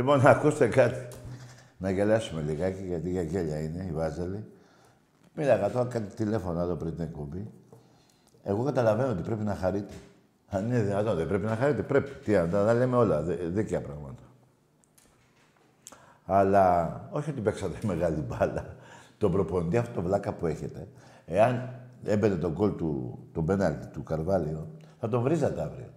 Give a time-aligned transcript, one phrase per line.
[0.00, 1.16] Λοιπόν, ακούστε κάτι.
[1.78, 4.44] Να γελάσουμε λιγάκι, γιατί για γέλια είναι η Βάζελη.
[5.34, 7.50] Μίλαγα τώρα κάτι τηλέφωνο εδώ πριν την εκπομπή.
[8.42, 9.94] Εγώ καταλαβαίνω ότι πρέπει να χαρείτε.
[10.48, 11.82] Αν είναι δυνατόν, δεν πρέπει να χαρείτε.
[11.82, 12.10] Πρέπει.
[12.24, 13.20] Τι να τα λέμε όλα.
[13.22, 14.22] δίκαια πράγματα.
[16.26, 18.64] Αλλά όχι ότι παίξατε μεγάλη μπάλα.
[19.18, 20.88] Τον προπονητή αυτό το βλάκα που έχετε.
[21.26, 24.68] Εάν έμπαινε τον κόλ του, τον πέναλτι του Καρβάλιο,
[25.00, 25.88] θα τον βρίζατε αύριο.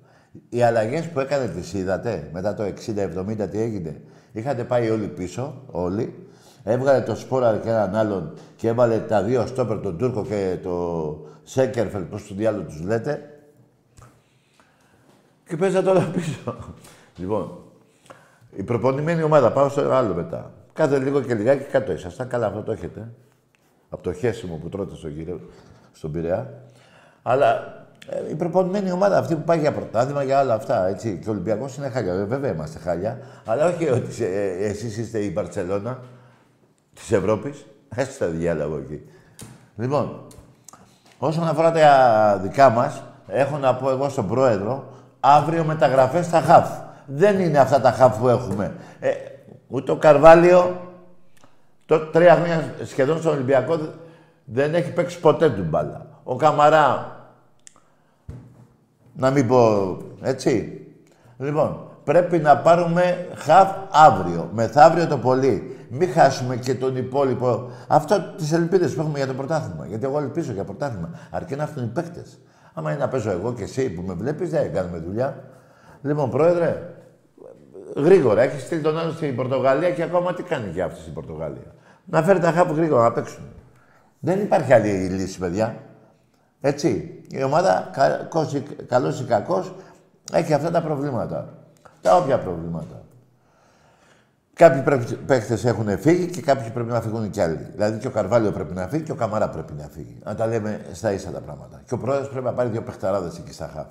[0.50, 4.02] Οι αλλαγές που έκανε τις είδατε; Μετά το 60-70 τι έγινε;
[4.32, 6.28] Είχατε πάει όλοι πίσω, όλοι.
[6.64, 11.26] Έβγαλε το Σπόρα και έναν άλλον και έβαλε τα δύο στόπερ, τον Τούρκο και το
[11.44, 13.28] Σέκερφελ, πώς του διάλογο τους λέτε.
[15.48, 16.56] Και παίζατε όλα πίσω.
[17.18, 17.58] λοιπόν,
[18.56, 20.52] η προπονημένη ομάδα, πάω στο άλλο μετά.
[20.74, 22.28] Κάθε λίγο και λιγάκι κάτω ήσασταν.
[22.28, 23.12] Καλά, αυτό το έχετε.
[23.90, 25.42] Από το χέσιμο που τρώτε στον, κύριο,
[25.92, 26.64] στον Πειραιά.
[27.22, 27.83] Αλλά ε,
[28.32, 30.88] η προπονημένη ομάδα αυτή που πάει για πρωτάθλημα για όλα αυτά.
[30.88, 31.20] Έτσι.
[31.24, 32.14] Και ο Ολυμπιακό είναι χάλια.
[32.14, 33.20] Ε, βέβαια είμαστε χάλια.
[33.46, 36.00] Αλλά όχι ότι ε, εσείς είστε η Μπαρσελόνα
[36.94, 37.66] της Ευρώπης.
[37.96, 39.02] Έστε τα διάλογο εκεί.
[39.76, 40.22] Λοιπόν,
[41.18, 44.84] όσον αφορά τα δικά μας, έχω να πω εγώ στον πρόεδρο
[45.20, 46.70] αύριο μεταγραφές στα χαφ.
[47.06, 48.74] Δεν είναι αυτά τα χαφ που έχουμε.
[49.00, 49.10] Ε,
[49.68, 50.82] ούτε ο Καρβάλιο,
[51.86, 53.80] το, τρία χρόνια σχεδόν στον Ολυμπιακό
[54.46, 56.06] δεν έχει παίξει ποτέ του μπάλα.
[56.24, 57.18] Ο Καμαρά
[59.16, 60.82] να μην πω έτσι.
[61.38, 64.50] Λοιπόν, πρέπει να πάρουμε χαφ αύριο.
[64.54, 65.78] Μεθαύριο το πολύ.
[65.90, 67.70] Μην χάσουμε και τον υπόλοιπο.
[67.88, 69.86] Αυτό τις ελπίδες που έχουμε για το πρωτάθλημα.
[69.86, 71.10] Γιατί εγώ ελπίζω για πρωτάθλημα.
[71.32, 72.40] Αρκεί να έρθουν οι παίκτες.
[72.74, 75.44] Άμα είναι να παίζω εγώ και εσύ που με βλέπεις, δεν κάνουμε δουλειά.
[76.02, 76.94] Λοιπόν, πρόεδρε,
[77.96, 78.42] γρήγορα.
[78.42, 81.74] Έχεις στείλει τον άλλο στην Πορτογαλία και ακόμα τι κάνει για αυτή στην Πορτογαλία.
[82.06, 83.44] Να φέρει τα χάπ γρήγορα να παίξουν.
[84.20, 85.76] Δεν υπάρχει άλλη λύση, παιδιά.
[86.66, 87.22] Έτσι.
[87.30, 87.92] Η ομάδα,
[88.88, 89.74] καλός ή κακός,
[90.34, 91.54] έχει αυτά τα προβλήματα.
[92.02, 93.02] Τα όποια προβλήματα.
[94.54, 97.68] Κάποιοι παίχτε έχουν φύγει και κάποιοι πρέπει να φύγουν κι άλλοι.
[97.72, 100.18] Δηλαδή και ο Καρβάλιο πρέπει να φύγει και ο Καμαρά πρέπει να φύγει.
[100.24, 101.82] Να τα λέμε στα ίσα τα πράγματα.
[101.86, 103.88] Και ο πρόεδρος πρέπει να πάρει δύο παιχταράδες εκεί στα χάφ.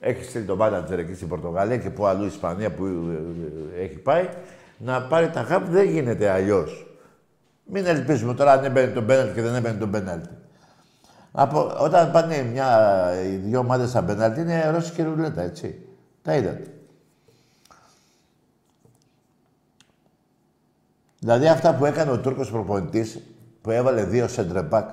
[0.00, 3.84] Έχει στείλει τον Μπάνατζερ εκεί στην Πορτογαλία και που αλλού η Ισπανία που ε, ε,
[3.84, 4.28] έχει πάει.
[4.78, 6.96] Να πάρει τα χάφ δεν γίνεται αλλιώς.
[7.64, 10.28] Μην ελπίζουμε τώρα αν έμπαινε τον πέναλτι και δεν έμπαινε τον πέναλτι.
[11.36, 15.78] Από, όταν πάνε μια, οι δύο ομάδες σαν πέναλτι είναι ρώση και ρουλέτα, έτσι.
[16.22, 16.66] Τα είδατε.
[21.18, 23.18] Δηλαδή αυτά που έκανε ο Τούρκος προπονητής,
[23.60, 24.88] που έβαλε δύο σεντρεμπάκ,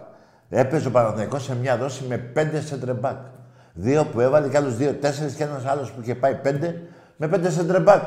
[0.49, 3.17] έπαιζε ο Παναθηναϊκός σε μια δόση με πέντε σεντρεμπάκ.
[3.73, 6.81] Δύο που έβαλε και άλλους δύο, τέσσερις και ένας άλλος που είχε πάει πέντε,
[7.17, 8.03] με πέντε σεντρεμπάκ.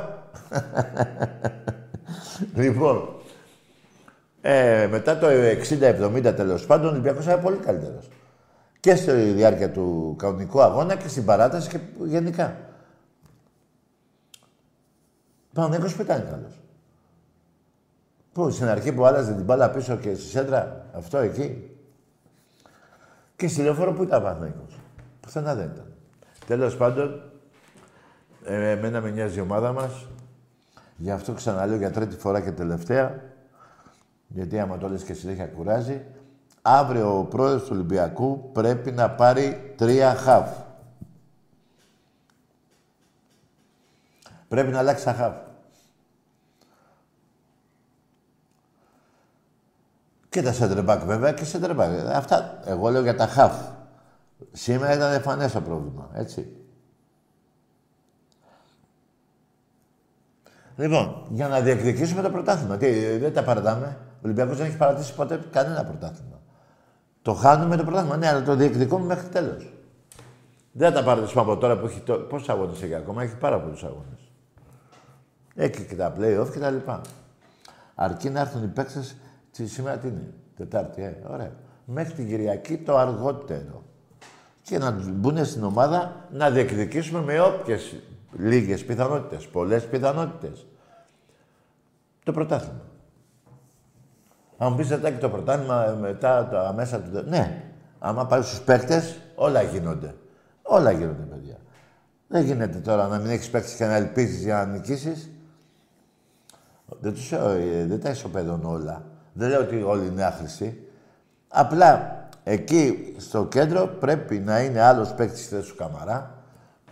[2.62, 3.08] λοιπόν,
[4.40, 8.08] ε, μετά το 60-70 τέλος πάντων, ο Ολυμπιακός ήταν πολύ καλύτερος
[8.84, 12.56] και στη διάρκεια του κανονικού αγώνα και στην παράταση και γενικά.
[15.52, 16.60] Παναγιώτος που ήταν καλός.
[18.32, 21.76] Πού, στην αρχή που άλλαζε την μπάλα πίσω και στη σέντρα, αυτό εκεί.
[23.36, 24.78] Και στη λεωφόρο που ήταν Παναγιώτος.
[25.20, 25.92] Πουθενά δεν ήταν.
[26.46, 27.32] Τέλος πάντων,
[28.44, 30.06] ε, εμένα με νοιάζει η ομάδα μας.
[30.96, 33.22] Γι' αυτό ξαναλέω για τρίτη φορά και τελευταία,
[34.28, 36.02] γιατί άμα το λες και συνέχεια κουράζει,
[36.66, 40.48] αύριο ο πρόεδρος του Ολυμπιακού πρέπει να πάρει τρία χαβ.
[44.48, 45.34] Πρέπει να αλλάξει τα χαβ.
[50.28, 52.06] Και τα σέντρεμπακ βέβαια και σέντρεμπακ.
[52.06, 53.56] Αυτά εγώ λέω για τα χαφ.
[54.52, 56.56] Σήμερα ήταν εμφανές το πρόβλημα, έτσι.
[60.76, 62.76] Λοιπόν, για να διεκδικήσουμε το πρωτάθλημα.
[62.76, 63.98] Τι, δεν τα παρατάμε.
[64.00, 66.42] Ο Ολυμπιακός δεν έχει παρατήσει ποτέ κανένα πρωτάθλημα.
[67.24, 69.72] Το χάνουμε το πρωτάθλημα, ναι, αλλά το διεκδικούμε μέχρι τέλος.
[70.72, 72.00] Δεν θα τα παρατήσουμε από τώρα που έχει.
[72.00, 72.14] Το...
[72.14, 74.30] Πόσους αγώνες έχει ακόμα, έχει πάρα πολλούς αγώνες.
[75.54, 77.00] Έχει και τα playoff και τα λοιπά.
[77.94, 79.16] Αρκεί να έρθουν οι παίκτες
[79.50, 81.52] σήμερα τι είναι, Τετάρτη, ε, ωραία.
[81.84, 83.82] Μέχρι την Κυριακή το αργότερο.
[84.62, 87.96] Και να μπουν στην ομάδα να διεκδικήσουμε με όποιες
[88.32, 90.66] λίγες πιθανότητες, πολλές πιθανότητες.
[92.24, 92.82] Το πρωτάθλημα.
[94.58, 97.24] Αν μου πει και το πρωτάθλημα μετά το αμέσα του.
[97.28, 97.62] Ναι,
[97.98, 100.14] άμα πάει στους παίκτες, όλα γίνονται.
[100.62, 101.56] Όλα γίνονται, παιδιά.
[102.28, 105.30] Δεν γίνεται τώρα να μην έχεις παίξει και να ελπίζεις για να νικήσεις.
[107.00, 109.02] Δεν, τους, ε, δεν τα ισοπαίδων όλα.
[109.32, 110.88] Δεν λέω ότι όλοι είναι άχρηστοι.
[111.48, 116.30] Απλά εκεί στο κέντρο πρέπει να είναι άλλος παίκτης στη θέση του Καμαρά.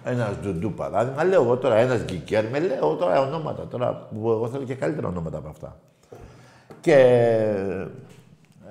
[0.04, 1.24] Ένας Ντουντού παράδειγμα.
[1.24, 2.50] Λέω εγώ τώρα ένας Γκικέρ.
[2.50, 3.66] Με λέω τώρα ονόματα.
[3.66, 5.76] Τώρα που εγώ θέλω και καλύτερα ονόματα από αυτά.
[6.82, 7.86] Και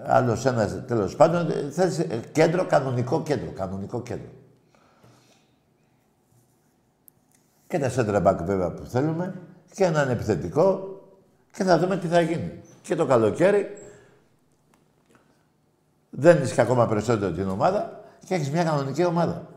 [0.06, 1.48] άλλος ένας τέλος πάντων.
[1.72, 3.52] Θέλει κέντρο, κανονικό κέντρο.
[3.52, 4.30] Κανονικό κέντρο.
[7.68, 9.34] Και ένα center βέβαια που θέλουμε
[9.74, 11.00] και έναν επιθετικό
[11.52, 13.78] και θα δούμε τι θα γίνει και το καλοκαίρι
[16.10, 19.48] δεν είσαι ακόμα περισσότερο την ομάδα και έχεις μια κανονική ομάδα.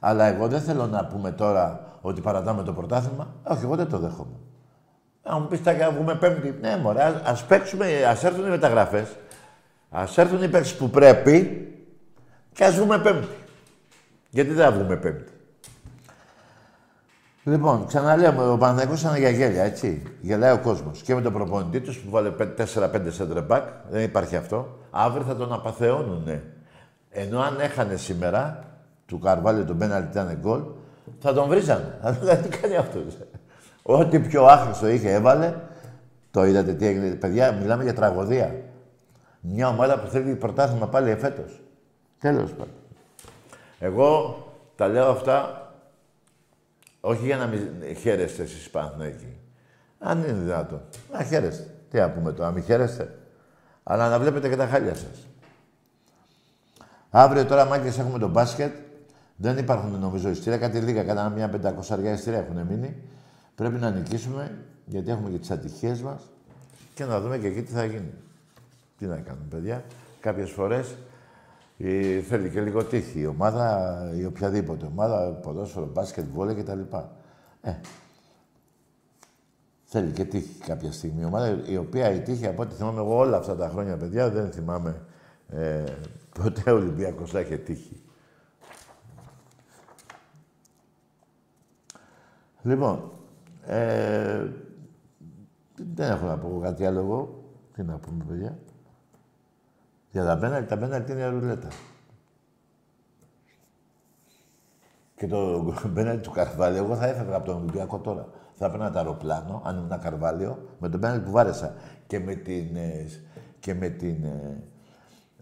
[0.00, 3.34] Αλλά εγώ δεν θέλω να πούμε τώρα ότι παρατάμε το πρωτάθλημα.
[3.42, 4.36] Όχι, εγώ δεν το δέχομαι.
[5.30, 9.16] Αν μου πεις θα βγούμε πέμπτη, ναι, μωρέ, α παίξουμε, ας έρθουν οι μεταγραφές,
[9.90, 11.68] ας έρθουν οι παίξεις που πρέπει
[12.52, 13.28] και ας βγούμε πέμπτη.
[14.30, 15.32] Γιατί δεν θα βγούμε πέμπτη;
[17.48, 20.02] Λοιπόν, ξαναλέω, ο Παναθηναϊκός ήταν για γέλια, έτσι.
[20.20, 21.02] Γελάει ο κόσμος.
[21.02, 22.30] Και με τον προπονητή τους που βάλε
[22.74, 23.60] 4-5 center
[23.90, 24.78] δεν υπάρχει αυτό.
[24.90, 26.42] Αύριο θα τον απαθεώνουνε.
[27.10, 28.64] Ενώ αν έχανε σήμερα,
[29.06, 30.60] του Καρβάλιο τον πέναλτι ήταν γκολ,
[31.18, 31.98] θα τον βρίζανε.
[32.02, 33.02] Αλλά δεν κάνει αυτός;
[33.90, 35.54] Ό,τι πιο άχρηστο είχε έβαλε,
[36.30, 37.14] το είδατε τι έγινε.
[37.14, 38.54] Παιδιά, μιλάμε για τραγωδία.
[39.40, 41.60] Μια ομάδα που θέλει πρωτάθλημα πάλι εφέτος.
[42.18, 42.74] Τέλος πάντων.
[43.78, 44.38] Εγώ
[44.76, 45.62] τα λέω αυτά
[47.00, 47.60] όχι για να μην
[47.98, 49.36] χαίρεστε εσείς Παναθηναϊκοί.
[49.98, 50.80] Αν είναι δυνατόν.
[51.12, 51.74] Να χαίρεστε.
[51.90, 53.18] Τι να πούμε τώρα, να μην χαίρεστε.
[53.82, 55.26] Αλλά να βλέπετε και τα χάλια σας.
[57.10, 58.72] Αύριο τώρα, μάγκες, έχουμε το μπάσκετ.
[59.36, 60.58] Δεν υπάρχουν νομίζω ιστήρια.
[60.58, 63.02] Κάτι λίγα, κάνα μια πεντακοσαριά ιστήρια έχουν μείνει.
[63.58, 66.22] Πρέπει να νικήσουμε, γιατί έχουμε και τις ατυχίες μας.
[66.94, 68.12] Και να δούμε και εκεί τι θα γίνει.
[68.98, 69.84] Τι να κάνουμε, παιδιά.
[70.20, 70.94] Κάποιες φορές
[71.76, 76.80] ή θέλει και λίγο τύχη η ομάδα ή οποιαδήποτε ομάδα, ποδόσφαιρο, μπάσκετ, βόλε κτλ.
[77.62, 77.74] Ε,
[79.84, 83.16] θέλει και τύχη κάποια στιγμή η ομάδα, η οποία η τύχη από ό,τι θυμάμαι εγώ
[83.16, 85.02] όλα αυτά τα χρόνια, παιδιά, δεν θυμάμαι
[85.48, 85.84] ε,
[86.42, 88.02] ποτέ ο Ολυμπιακός θα είχε τύχη.
[92.62, 93.12] Λοιπόν,
[93.68, 94.50] ε,
[95.94, 97.44] δεν έχω να πω κάτι άλλο εγώ.
[97.74, 98.58] Τι να πούμε, παιδιά.
[100.10, 101.68] Για τα πέναλτι, τα πέναλτι είναι ρουλέτα.
[105.16, 108.28] Και το πέναλτι του Καρβάλιο, εγώ θα έφευγα από τον Ολυμπιακό τώρα.
[108.54, 111.74] Θα έπαιρνα το αεροπλάνο, αν ήμουν Καρβάλιο, με τον πέναλτι που βάρεσα
[112.06, 113.06] και με την, ε,
[113.58, 114.64] και με την ε,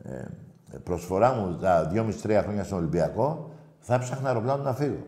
[0.02, 5.06] ε, προσφορά μου τα 2,5-3 χρόνια στον Ολυμπιακό, θα έψαχνα αεροπλάνο να φύγω.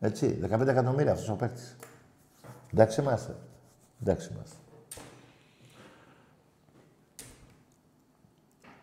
[0.00, 1.76] Έτσι, 15 εκατομμύρια αυτός ο παίκτης.
[2.72, 3.36] Εντάξει είμαστε.
[4.02, 4.56] Εντάξει είμαστε.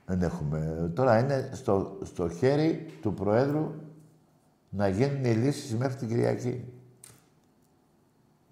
[0.06, 0.92] Δεν έχουμε.
[0.96, 3.74] Τώρα είναι στο, στο χέρι του Προέδρου
[4.70, 6.74] να γίνουν οι λύσεις μέχρι την Κυριακή.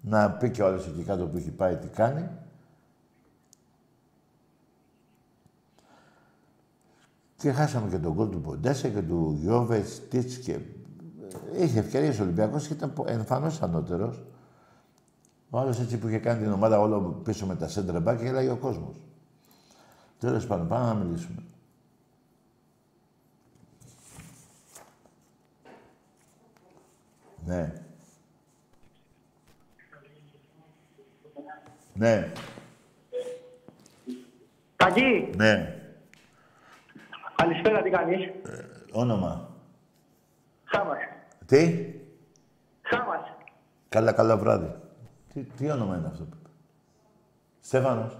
[0.00, 2.28] Να πει και όλες εκεί κάτω που έχει πάει τι κάνει.
[7.36, 10.58] Και χάσαμε και τον κόλ του Ποντέσε και του Γιώβετς, Τίτς και...
[11.58, 14.24] Είχε ευκαιρίες ο Ολυμπιακός και ήταν εμφανώς ανώτερος.
[15.50, 18.26] Ο άλλος έτσι που είχε κάνει την ομάδα όλο πίσω με τα σέντρα μπακ και
[18.26, 18.96] έλαγε ο κόσμος.
[20.18, 21.42] Τέλος πάντων, πάμε να μιλήσουμε.
[27.44, 27.72] Ναι.
[31.94, 32.32] Ναι.
[34.76, 35.30] Κακή.
[35.36, 35.80] Ναι.
[37.34, 38.32] Καλησπέρα, τι κάνεις; Ε,
[38.92, 39.48] όνομα.
[40.64, 40.98] Χάμας.
[41.46, 41.94] Τι;
[42.82, 43.20] Χάμας.
[43.88, 44.85] Καλά, καλά βράδυ.
[45.36, 46.26] Τι, τι όνομα είναι αυτό;
[47.60, 48.18] Στέφανος.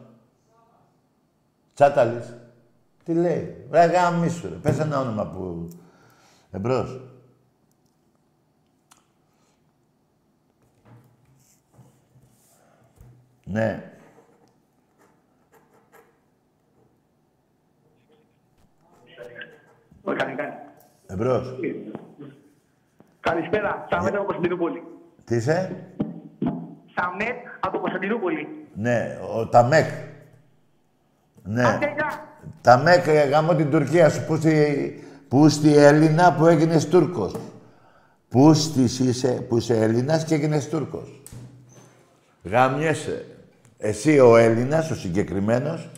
[1.75, 2.35] Τσάταλης.
[3.05, 4.55] Τι λέει; Ρε γαμίσου ρε.
[4.55, 5.69] Πες ένα όνομα που...
[6.51, 7.01] Εμπρός.
[13.45, 13.93] Ναι.
[20.03, 20.55] Όχι, κάνει, κάνει.
[21.07, 21.59] Εμπρός.
[23.21, 23.87] Καλησπέρα.
[23.91, 24.83] Σαμέτ από Κωνσταντινούπολη.
[25.25, 25.87] Τι είσαι;
[26.97, 28.49] Σαμέτ από Κωνσταντινούπολη.
[28.75, 29.87] Ναι, ο Ταμέκ.
[31.43, 31.65] Ναι.
[31.65, 32.25] Άντε, γεια.
[32.61, 34.25] Ταμέκ, ε, γαμώ την Τουρκία σου.
[34.25, 37.35] Πού στη, πού στη Έλληνα που έγινες Τούρκος.
[38.29, 41.23] Πού στις είσαι, που είσαι Έλληνας και έγινες Τούρκος.
[42.45, 43.27] Γαμιέσαι.
[43.79, 45.89] Εσύ ο Έλληνας, ο συγκεκριμένος,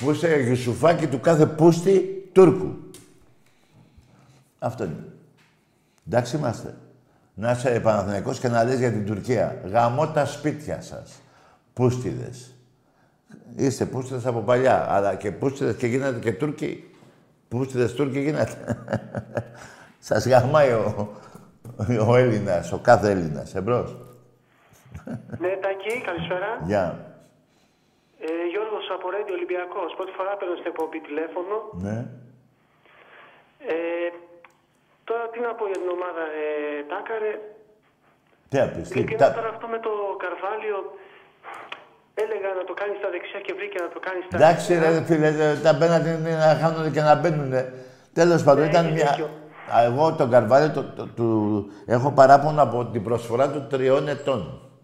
[0.00, 2.76] που είσαι γιουσουφάκι του κάθε πούστη Τούρκου.
[4.58, 5.04] Αυτό είναι.
[6.06, 6.74] Εντάξει είμαστε.
[7.40, 9.60] Να είσαι Παναθηναϊκός και να λες για την Τουρκία.
[9.64, 11.22] Γαμώ τα σπίτια σας.
[11.72, 12.54] Πούστιδες.
[13.56, 16.90] Είστε πούστιδες από παλιά, αλλά και πούστιδες και γίνατε και Τούρκοι.
[17.48, 18.86] Πούστιδες Τούρκοι γίνατε.
[20.08, 21.08] σας γαμάει ο,
[22.08, 23.54] ο Έλληνας, ο κάθε Έλληνας.
[23.54, 23.96] Εμπρός.
[25.38, 26.60] Ναι, Τάκη, καλησπέρα.
[26.64, 26.84] Γεια.
[28.20, 29.94] Ε, Γιώργος από Ρέντιο Ολυμπιακός.
[29.96, 31.56] Πρώτη φορά παίρνω στην εκπομπή τηλέφωνο.
[31.72, 31.98] Ναι.
[33.58, 34.10] Ε,
[35.08, 36.46] τώρα τι να πω για την ομάδα ε,
[36.92, 37.32] Τάκαρε.
[38.50, 39.92] Τι να πεις, τι, Ειλικρινά τα- τώρα αυτό με το
[40.24, 40.76] Καρβάλιο
[42.24, 44.86] έλεγα να το κάνει στα δεξιά και βρήκε να το κάνει στα Εντάξει αριστερά.
[44.98, 47.60] ρε φίλε, ε, τα μπαίνατε είναι να χάνονται και να μπαίνουνε.
[48.18, 49.10] Τέλος πάντων, Ναι, ήταν έχεις μια...
[49.10, 49.28] δίκιο.
[49.74, 51.28] Α, Εγώ τον Καρβάλιο το, το- του...
[51.96, 54.40] έχω παράπονο από την προσφορά του τριών ετών.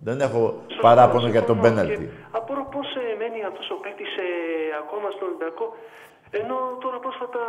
[0.07, 1.75] Δεν έχω Σωστό, παράπονο για τον συμφωνώ.
[1.75, 2.04] πέναλτι.
[2.07, 2.88] Και Απορώ πώς
[3.19, 4.12] μένει αυτός ο παίκτης
[4.83, 5.66] ακόμα στον Ολυμπιακό.
[6.40, 7.40] Ενώ τώρα πρόσφατα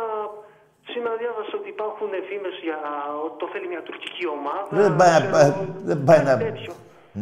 [0.92, 2.78] σήμερα διάβασα ότι υπάρχουν φήμες για
[3.26, 4.68] ότι το θέλει μια τουρκική ομάδα.
[4.82, 5.54] Δεν πάει, να- ξέρω, πάει-
[5.90, 6.50] δεν πάει κάτι να...
[6.50, 6.72] τέτοιο.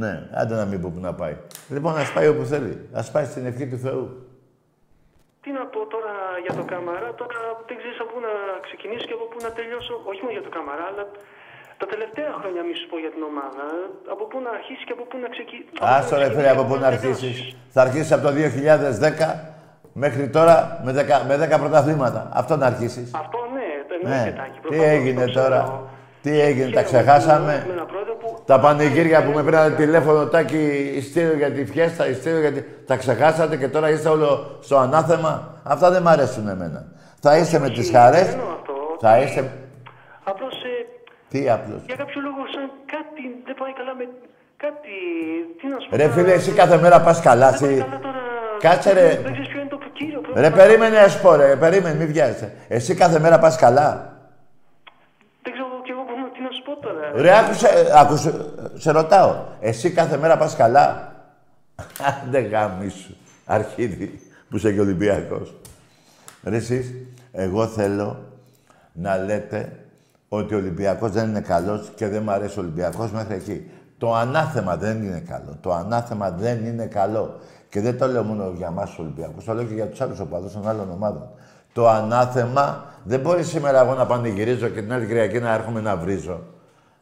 [0.02, 1.34] Ναι, άντε να μην πω που να πάει.
[1.74, 2.74] Λοιπόν, ας πάει όπου θέλει.
[3.00, 4.04] Ας πάει στην ευχή του Θεού.
[5.42, 6.12] Τι να πω τώρα
[6.44, 8.32] για το Καμαρά, τώρα δεν ξέρεις από πού να
[8.66, 9.94] ξεκινήσω και από πού να τελειώσω.
[10.10, 11.04] Όχι μόνο για το Καμαρά, αλλά
[11.80, 13.64] τα τελευταία χρόνια, μη σου πω για την ομάδα.
[14.14, 15.70] Από πού να αρχίσεις και από πού να ξεκινήσει.
[15.96, 17.36] Άστο ρε φίλε, από πού να αρχίσεις.
[17.74, 19.34] Θα αρχίσεις από το 2010
[19.92, 22.20] μέχρι τώρα με 10, με 10 πρωταθλήματα.
[22.40, 23.06] Αυτό να αρχίσεις.
[23.24, 23.38] Αυτό
[24.08, 24.16] ναι, το Ναι.
[24.16, 24.58] εννοείται Τάκη.
[24.60, 25.44] Τι προφανώς, έγινε το ξέρω.
[25.48, 25.82] τώρα.
[26.22, 30.26] Τι έγινε, τα Ξέρω, ξεχάσαμε; με έναν πρόεδρο που- Τα πανηγύρια που με πήραν τηλέφωνο,
[30.26, 32.60] τάκι, ειστήριο για τη φιέστα, ειστήριο για τη...
[32.86, 36.84] Τα ξεχάσατε και τώρα είστε όλο στο ανάθεμα; Αυτά δεν μ' αρέσουν εμένα.
[37.20, 38.72] Θα είστε με τις Όχι, χαρές; δεν εννοώ αυτό.
[39.00, 39.50] Θα είστε...
[40.24, 40.68] Απλώς ε,
[41.30, 44.04] Τι απλώς; για κάποιο λόγο σαν κάτι δεν πάει καλά με...
[44.64, 44.92] Κάτι...
[45.60, 47.50] Τι να σου πω Ρε τώρα, φίλε, εσύ κάθε μέρα πας καλά.
[47.50, 48.22] Δεν πάει εσύ- καλά τώρα...
[48.66, 49.08] Κάτσε, ρε.
[49.08, 50.56] Δεν ξέρεις ποιο είναι το κύριο Ρε πρόβλημα.
[50.56, 52.52] περίμενε να σου πω ρε, περίμενε, μην βιάζεσαι.
[52.68, 54.12] Εσύ κάθε μέρα πας καλά.
[55.42, 57.22] Δεν ξέρω κι εγώ που- τι να σου πω τώρα.
[57.22, 58.34] Ρε άκουσε, άκουσε,
[58.74, 59.36] σε ρωτάω.
[59.60, 61.12] Εσύ κάθε μέρα πας καλά.
[62.30, 63.14] Δεν γάμισου.
[63.46, 64.20] Αρχίδι
[64.50, 65.54] που είσαι και Ολυμπιακός.
[66.44, 66.92] Ρε εσείς,
[67.32, 68.24] εγώ θέλω
[68.92, 69.72] να λέτε
[70.28, 73.70] ότι ο Ολυμπιακός δεν είναι καλός και δεν μου αρέσει ο Ολυμπιακός μέχρι εκεί.
[73.98, 75.56] Το ανάθεμα δεν είναι καλό.
[75.60, 77.40] Το ανάθεμα δεν είναι καλό.
[77.74, 80.20] Και δεν το λέω μόνο για εμάς τους Ολυμπιακούς, το λέω και για τους άλλους
[80.20, 81.28] οπαδούς των άλλων ομάδων.
[81.72, 85.96] Το ανάθεμα δεν μπορεί σήμερα εγώ να πανηγυρίζω και την άλλη Κυριακή να έρχομαι να
[85.96, 86.42] βρίζω.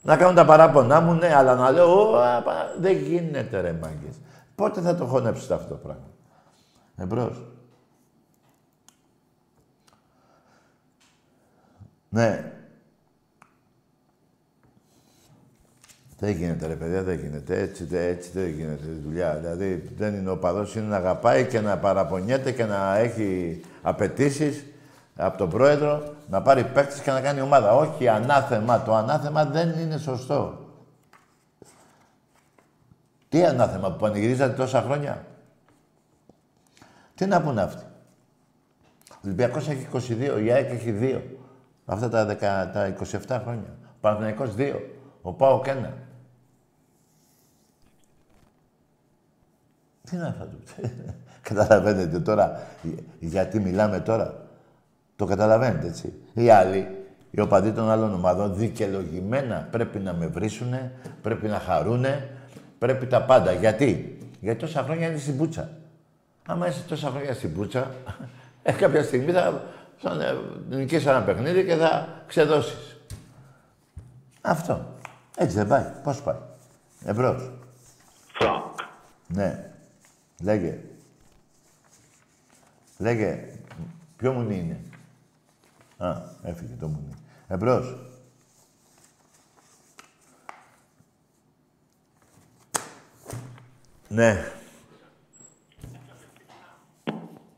[0.03, 3.73] Να κάνω τα παράπονά μου, ναι, αλλά να λέω, «Ω, α, πα- δεν γίνεται ρε
[3.73, 4.21] μάγκες.
[4.55, 6.07] Πότε θα το χωνέψεις αυτό το πράγμα;
[6.97, 7.47] Εμπρός.
[12.09, 12.53] Ναι.
[16.23, 17.61] Δεν γίνεται ρε παιδιά, δεν γίνεται.
[17.61, 19.35] Έτσι, δε- έτσι δεν γίνεται η δουλειά.
[19.35, 24.65] Δηλαδή δεν είναι ο παδός, είναι να αγαπάει και να παραπονιέται και να έχει απαιτήσεις
[25.17, 27.75] από τον πρόεδρο να πάρει παίκτης και να κάνει ομάδα.
[27.75, 28.83] Όχι ανάθεμα.
[28.83, 30.59] Το ανάθεμα δεν είναι σωστό.
[33.29, 35.25] Τι ανάθεμα που πανηγυρίζατε τόσα χρόνια;
[37.15, 37.85] Τι να πούνε αυτοί;
[39.11, 41.23] Ο Ολυμπιακός έχει 22, η ΑΕΚ έχει 2.
[41.85, 43.77] Αυτά τα, 10, τα 27 χρόνια.
[43.83, 44.75] Ο Παναθηναϊκός 2.
[45.23, 45.93] Ο ΠΑΟΚ 1.
[50.11, 50.59] Τι να θα του
[51.49, 52.61] Καταλαβαίνετε τώρα
[53.19, 54.35] γιατί μιλάμε τώρα.
[55.17, 56.13] Το καταλαβαίνετε έτσι.
[56.33, 56.89] Οι άλλοι,
[57.31, 60.93] οι οπαδοί των άλλων ομάδων, δικαιολογημένα πρέπει να με βρίσουνε,
[61.23, 62.29] πρέπει να χαρούνε,
[62.79, 63.53] πρέπει τα πάντα.
[63.53, 65.71] Γιατί; Γιατί τόσα χρόνια είναι στην πούτσα.
[66.47, 67.91] Άμα είσαι τόσα χρόνια στην πούτσα,
[68.63, 69.63] ε, κάποια στιγμή θα,
[69.97, 70.11] θα
[70.71, 72.97] ε, νικήσεις ένα παιχνίδι και θα ξεδώσεις.
[74.41, 74.87] Αυτό.
[75.37, 75.85] Έτσι δεν πάει.
[76.03, 76.37] Πώς πάει;
[77.05, 77.51] Εμπρός.
[78.33, 78.65] Φρανκ.
[79.27, 79.72] Ναι.
[80.43, 80.79] Λέγε.
[82.99, 83.45] Λέγε.
[84.17, 84.81] Ποιο μουνί είναι;
[85.97, 87.15] Α, έφυγε το μουνί.
[87.49, 87.97] Εμπρός.
[94.09, 94.53] Ναι.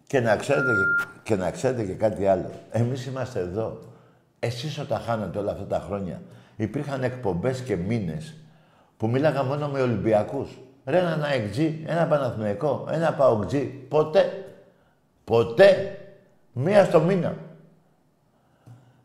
[0.07, 2.51] Και να ξέρετε και, και να ξέρετε και κάτι άλλο.
[2.71, 3.79] Εμείς είμαστε εδώ.
[4.39, 6.23] Εσείς όταν χάνατε όλα αυτά τα χρόνια,
[6.57, 8.35] υπήρχαν εκπομπές και μήνες
[8.97, 10.59] που μίλαγα μόνο με Ολυμπιακούς.
[10.85, 13.65] Ρε ένα ΑΕΚΤΖΙ, ένα Παναθηναϊκό, ένα ΠΑΟΚΤΖΙ.
[13.89, 14.45] Ποτέ.
[15.25, 15.99] Ποτέ.
[16.53, 17.37] Μία στο μήνα.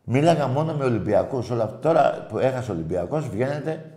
[0.04, 1.50] Μίλαγα μόνο με Ολυμπιακούς.
[1.50, 1.80] Όλα...
[1.80, 3.92] Τώρα που έχασε ο Ολυμπιακός, βγαίνετε.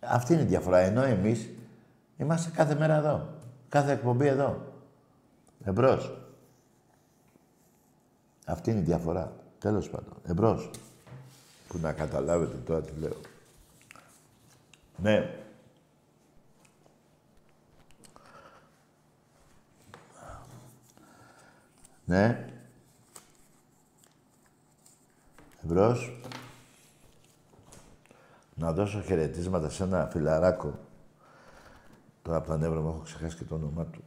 [0.00, 0.78] Αυτή είναι η διαφορά.
[0.78, 1.48] Ενώ εμείς
[2.16, 3.28] είμαστε κάθε μέρα εδώ.
[3.68, 4.60] Κάθε εκπομπή εδώ.
[5.64, 6.16] Εμπρός.
[8.46, 9.32] Αυτή είναι η διαφορά.
[9.58, 10.14] Τέλος πάντων.
[10.26, 10.70] Εμπρός.
[11.68, 13.16] Που να καταλάβετε τώρα τι λέω.
[14.96, 15.39] Ναι.
[22.10, 22.46] Ναι.
[25.64, 26.20] Εμπρός.
[28.54, 30.78] Να δώσω χαιρετίσματα σε ένα φιλαράκο.
[32.22, 34.02] Τώρα από τα νεύρα μου έχω ξεχάσει και το όνομά του.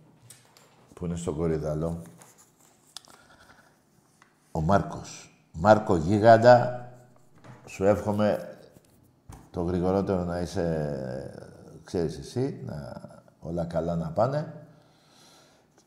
[0.93, 2.01] Που είναι στον Κορυδαλό.
[4.51, 5.31] Ο Μάρκος.
[5.51, 6.89] Μάρκο Γίγαντα,
[7.65, 8.57] σου εύχομαι
[9.51, 13.01] το γρηγορότερο να είσαι, ξέρεις εσύ, να,
[13.39, 14.53] όλα καλά να πάνε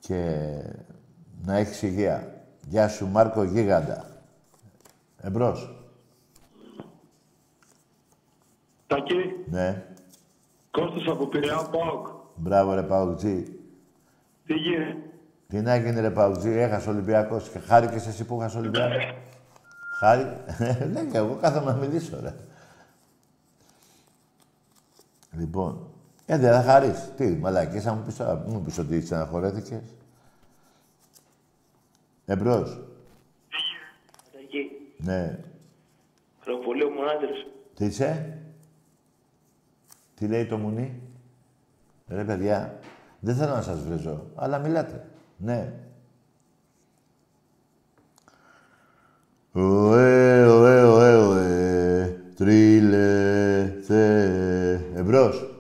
[0.00, 0.50] και
[1.44, 2.44] να έχεις υγεία.
[2.68, 4.06] Γεια σου Μάρκο Γίγαντα.
[5.20, 5.70] Εμπρός.
[8.86, 9.14] Τάκη,
[9.50, 9.84] Ναι.
[10.70, 12.06] Κώστας από Πειραιά Πάοκ.
[12.34, 13.44] Μπράβο ρε Παουτζή.
[14.46, 14.96] Τι γίνεται;
[15.48, 19.14] Τι να γίνει ρε Παουτζή, έχασε ο Ολυμπιακός και χάρηκες εσύ που έχασε ο Ολυμπιακός.
[19.98, 20.26] Χάρη.
[20.92, 22.34] Ναι, και εγώ κάθομαι να μιλήσω ρε.
[25.38, 25.88] Λοιπόν,
[26.26, 27.12] ε, δεν θα χαρείς.
[27.16, 29.82] Τι, μαλακίες, θα μου πεις, τώρα, μου πεις ότι στεναχωρέθηκες.
[32.26, 32.80] Εμπρός.
[34.32, 35.38] Τάκη, Ναι.
[36.64, 37.46] πολύ ο μονάδερς.
[37.74, 38.38] Τι είσαι;
[40.14, 41.00] Τι λέει το μουνί;
[42.08, 42.78] Ρε παιδιά,
[43.20, 45.06] δεν θέλω να σας βρίζω, αλλά μιλάτε.
[45.36, 45.72] Ναι.
[49.52, 54.74] Ωε, ωε, ωε, ωε, τρίλε, θε.
[54.94, 55.50] Εμπρός.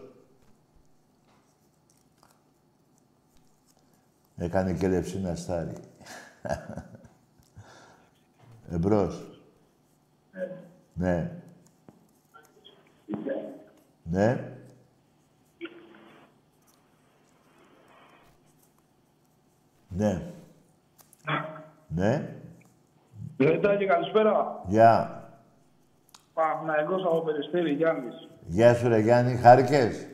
[4.36, 5.72] Έκανε και λευσίνα στάρι.
[8.70, 9.40] Εμπρός.
[10.94, 11.30] Ναι.
[14.04, 14.40] Ναι.
[19.88, 20.22] Ναι.
[21.88, 22.36] Ναι.
[23.36, 24.62] Ναι, Τάκη, καλησπέρα.
[24.66, 25.22] Γεια.
[26.34, 28.28] Παναγικός από Περιστέρη, Γιάννης.
[28.46, 30.08] Γεια σου ρε Γιάννη, χάρηκες.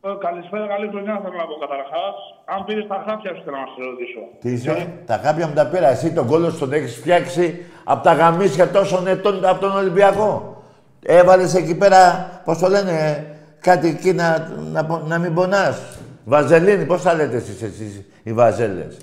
[0.00, 2.16] Ε, καλησπέρα, καλή χρονιά θέλω να πω καταρχάς.
[2.56, 4.20] Αν πήρες τα χάπια σου θέλω να σε ρωτήσω.
[4.40, 5.88] Τι είσαι, τα χάπια μου τα πήρα.
[5.88, 10.62] Εσύ τον κόλλο τον έχεις φτιάξει από τα γαμίσια τόσων ετών από τον Ολυμπιακό.
[11.02, 13.26] Έβαλες εκεί πέρα, πώς το λένε,
[13.60, 15.78] κάτι εκεί να, να, πο- να μην πονάς.
[16.24, 18.96] Βαζελίνη, πώς τα λέτε εσείς, εσείς οι βαζέλες;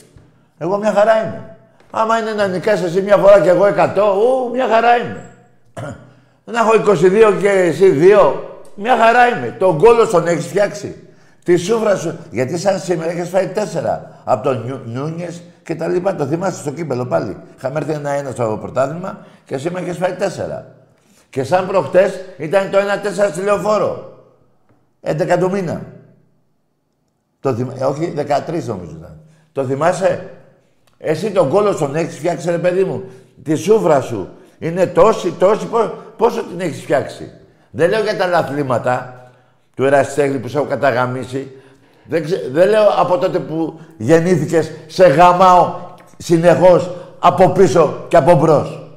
[0.58, 1.56] Εγώ μια χαρά είμαι.
[1.92, 5.22] Άμα είναι να νικάς εσύ μια φορά και εγώ 100, ου, μια χαρά είμαι.
[6.52, 6.72] Να έχω
[7.32, 8.34] 22 και εσύ 2.
[8.76, 9.56] Μια χαρά είμαι.
[9.60, 11.07] Τον κόλλο τον έχεις φτιάξει.
[11.48, 12.18] Τη σούφρα σου.
[12.32, 13.60] Γιατί σαν σήμερα έχει φάει 4
[14.24, 16.16] από τον Νιου, Νούνιες και τα λοιπά.
[16.16, 17.38] Το θυμάσαι στο κύπελο πάλι.
[17.58, 20.64] Είχαμε έρθει ένα-ένα στο πρωτάθλημα και σήμερα έχει φάει 4.
[21.30, 24.20] Και σαν προχτές ήταν το 1-4 στη λεωφόρο.
[25.02, 25.82] 11 το μήνα.
[27.40, 27.74] Το θυμα...
[27.80, 29.20] ε, όχι, 13 νομίζω ήταν.
[29.52, 30.30] Το θυμάσαι;
[30.98, 33.04] Εσύ τον κόλλο τον έχεις φτιάξει, ρε παιδί μου.
[33.44, 34.30] Τη σούφρα σου.
[34.60, 35.66] Είναι τόση, τόση.
[35.68, 37.32] Πό- πόσο την έχεις φτιάξει.
[37.72, 39.17] Δεν λέω για τα άλλα αθλήματα
[39.78, 41.52] του ερασιτέχνη που σε έχω καταγαμίσει.
[42.04, 45.76] Δεν, ξε- δεν λέω από τότε που γεννήθηκες σε γαμάω
[46.18, 48.90] συνεχώς από πίσω και από μπρος.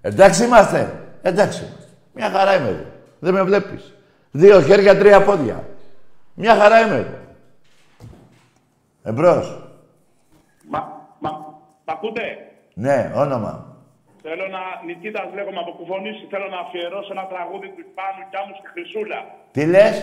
[0.00, 1.00] Εντάξει είμαστε.
[1.22, 1.88] Εντάξει είμαστε.
[2.12, 2.84] Μια χαρά είμαι εγώ.
[3.18, 3.92] Δεν με βλέπεις.
[4.30, 5.64] Δύο χέρια, τρία πόδια.
[6.34, 7.18] Μια χαρά είμαι εγώ.
[9.02, 9.58] Εμπρός.
[10.70, 10.78] Μα,
[11.18, 11.30] μα,
[11.84, 12.20] μ' ακούτε;
[12.74, 13.73] Ναι, όνομα.
[14.26, 18.66] Θέλω να, Νικήτας λέγομαι από Κουφονίση, θέλω να αφιερώσω ένα τραγούδι του Πάνου Κιάμου στη
[18.72, 19.20] Χρυσούλα.
[19.54, 19.96] Τι λες;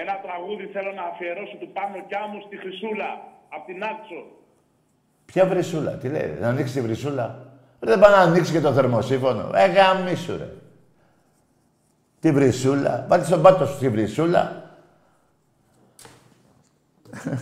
[0.00, 3.10] Ένα τραγούδι θέλω να αφιερώσω του Πάνου Κιάμου στη Χρυσούλα,
[3.54, 4.20] από την Άξο.
[5.30, 7.26] Ποια βρυσούλα, τι λέει, να ανοίξει τη βρυσούλα.
[7.82, 9.44] Ρε, δεν πάει να ανοίξει και το θερμοσύφωνο.
[9.54, 10.48] Ε, γαμίσου, ρε.
[12.20, 13.06] Τη βρυσούλα.
[13.08, 14.42] Βάλτε στον πάτο σου τη βρυσούλα.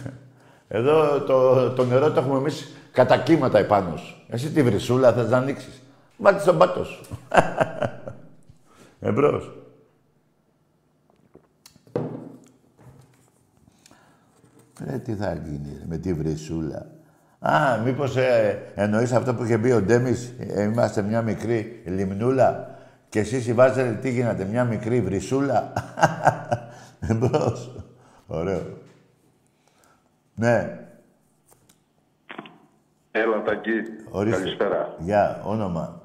[0.78, 4.24] Εδώ το, το νερό το έχουμε εμείς κατά κύματα επάνω σου.
[4.28, 5.82] Εσύ τη βρυσούλα θες να ανοίξεις.
[6.16, 7.04] Βάλτε στον πάτο σου.
[9.00, 9.52] Εμπρός.
[14.86, 16.86] Ρε, τι θα γίνει ρε, με τη βρυσούλα.
[17.38, 22.78] Α, μήπως ε, εννοείς αυτό που είχε πει ο Ντέμις, ε, είμαστε μια μικρή λιμνούλα
[23.08, 25.72] και εσείς οι Βάζελοι τι γίνατε, μια μικρή βρυσούλα.
[27.10, 27.84] Εμπρός.
[28.26, 28.62] Ωραίο.
[30.34, 30.78] Ναι.
[33.44, 33.70] Τακί.
[34.10, 34.40] Ορίστε.
[34.40, 34.94] Καλησπέρα.
[34.98, 36.00] Γεια, όνομα.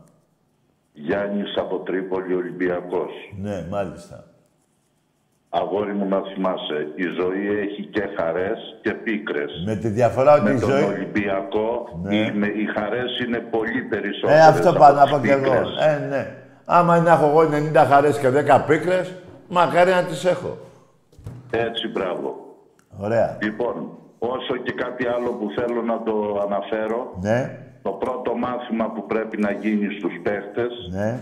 [0.93, 3.11] Γιάννης από Τρίπολη Ολυμπιακός.
[3.41, 4.23] Ναι, μάλιστα.
[5.49, 9.51] Αγόρι μου να θυμάσαι, η ζωή έχει και χαρές και πίκρες.
[9.65, 10.83] Με τη διαφορά ότι Με η τον ζωή...
[10.83, 12.15] Ολυμπιακό Ναι.
[12.15, 15.29] οι, με- οι χαρές είναι πολύ περισσότερες Ε, αυτό από πάω να τις πω κι
[15.29, 15.41] εγώ.
[15.41, 15.69] πίκρες.
[15.87, 16.35] Ε, ναι.
[16.65, 17.41] Άμα να έχω εγώ
[17.73, 19.13] 90 χαρές και 10 πίκρες,
[19.49, 20.57] μακάρι να τις έχω.
[21.51, 22.35] Έτσι, μπράβο.
[22.97, 23.37] Ωραία.
[23.41, 29.05] Λοιπόν, όσο και κάτι άλλο που θέλω να το αναφέρω, Ναι, το πρώτο μάθημα που
[29.05, 31.19] πρέπει να γίνει στους παίχτες, ναι.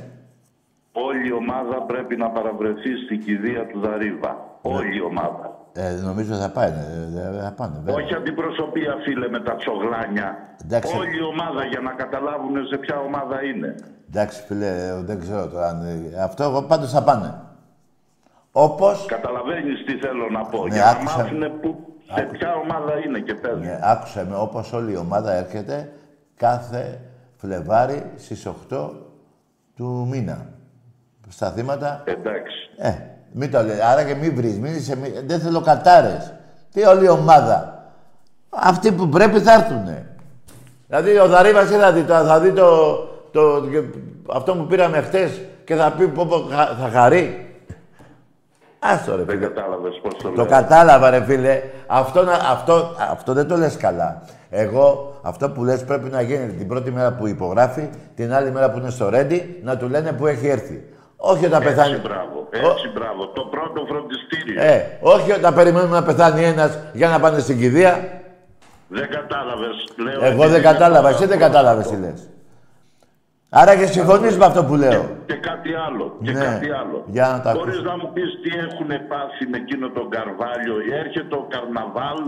[0.92, 4.52] όλη η ομάδα πρέπει να παραβρεθεί στην κηδεία του Δαρίβα.
[4.62, 5.58] Όλη η ομάδα.
[5.76, 7.76] Ε, νομίζω θα πάει, ναι, ε, θα πάνε.
[7.84, 8.04] βέβαια.
[8.04, 10.38] Όχι αντιπροσωπεία, φίλε, με τα τσογλάνια.
[10.64, 10.98] Εντάξει.
[10.98, 13.76] Όλη η ομάδα για να καταλάβουν σε ποια ομάδα είναι.
[14.10, 15.68] Εντάξει, φίλε, ε, δεν ξέρω τώρα.
[15.68, 17.34] αν, ε, Αυτό εγώ πάντως θα πάνε.
[18.52, 19.06] Όπως...
[19.06, 20.68] Καταλαβαίνεις τι θέλω να πω.
[20.68, 21.18] Ναι, για να άκουσα.
[21.18, 23.62] μάθουν που, σε ποια ομάδα είναι και παίζουν.
[23.62, 25.92] Ναι, άκουσε με, όπως όλη η ομάδα έρχεται
[26.36, 27.00] κάθε
[27.38, 28.90] Φλεβάρι στις 8
[29.76, 30.46] του μήνα.
[31.30, 32.56] Στα θύματα, Εντάξει.
[32.78, 32.92] ε,
[33.32, 33.80] μην το λέει.
[33.82, 36.34] Άρα και μην βρεις, μην είσαι, μη- δεν θέλω κατάρες.
[36.74, 37.84] Τι όλη η ομάδα.
[38.50, 40.08] Αυτοί που πρέπει θα έρθουνε.
[40.88, 42.96] Δηλαδή ο Δαρύβας τι θα δει τώρα, θα δει το,
[43.32, 43.64] το,
[44.34, 47.43] αυτό που πήραμε χτες και θα πει πω, πω, χα- θα χαρεί.
[48.92, 49.48] Άστο ρε Δεν φίλε.
[49.48, 50.46] κατάλαβες πώς το Το λέω.
[50.46, 51.62] κατάλαβα ρε φίλε.
[51.88, 54.22] Αυτό, να- αυτό, αυτό δεν το λες καλά.
[54.50, 58.72] Εγώ αυτό που λες πρέπει να γίνει την πρώτη μέρα που υπογράφει, την άλλη μέρα
[58.72, 60.84] που είναι στο Ρέντι, να του λένε που έχει έρθει.
[61.18, 61.92] Όχι όταν πεθάνει.
[61.94, 62.48] Έτσι, μπράβο.
[62.52, 63.28] Έτσι, μπράβο.
[63.28, 64.62] Το πρώτο φροντιστήριο.
[64.64, 68.08] Ε, όχι όταν περιμένουμε να πεθάνει ένας για να πάνε στην κηδεία.
[68.88, 69.88] Δεν κατάλαβες.
[69.98, 71.28] Λέω, Εγώ επειδή δεν κατάλαβα, εσύ αυτό.
[71.28, 72.30] δεν κατάλαβες τι λες.
[73.60, 75.04] Άρα και συμφωνείς με αυτό που λέω.
[75.30, 76.06] Και κάτι άλλο.
[76.26, 76.44] Και Ναι.
[76.50, 76.98] κάτι άλλο.
[77.16, 77.90] Για να τα Μπορείς ακούσω.
[77.92, 80.76] να μου πεις τι έχουν πάθει με εκείνο τον Καρβάλιο.
[81.02, 82.20] Έρχεται ο Καρναβάλ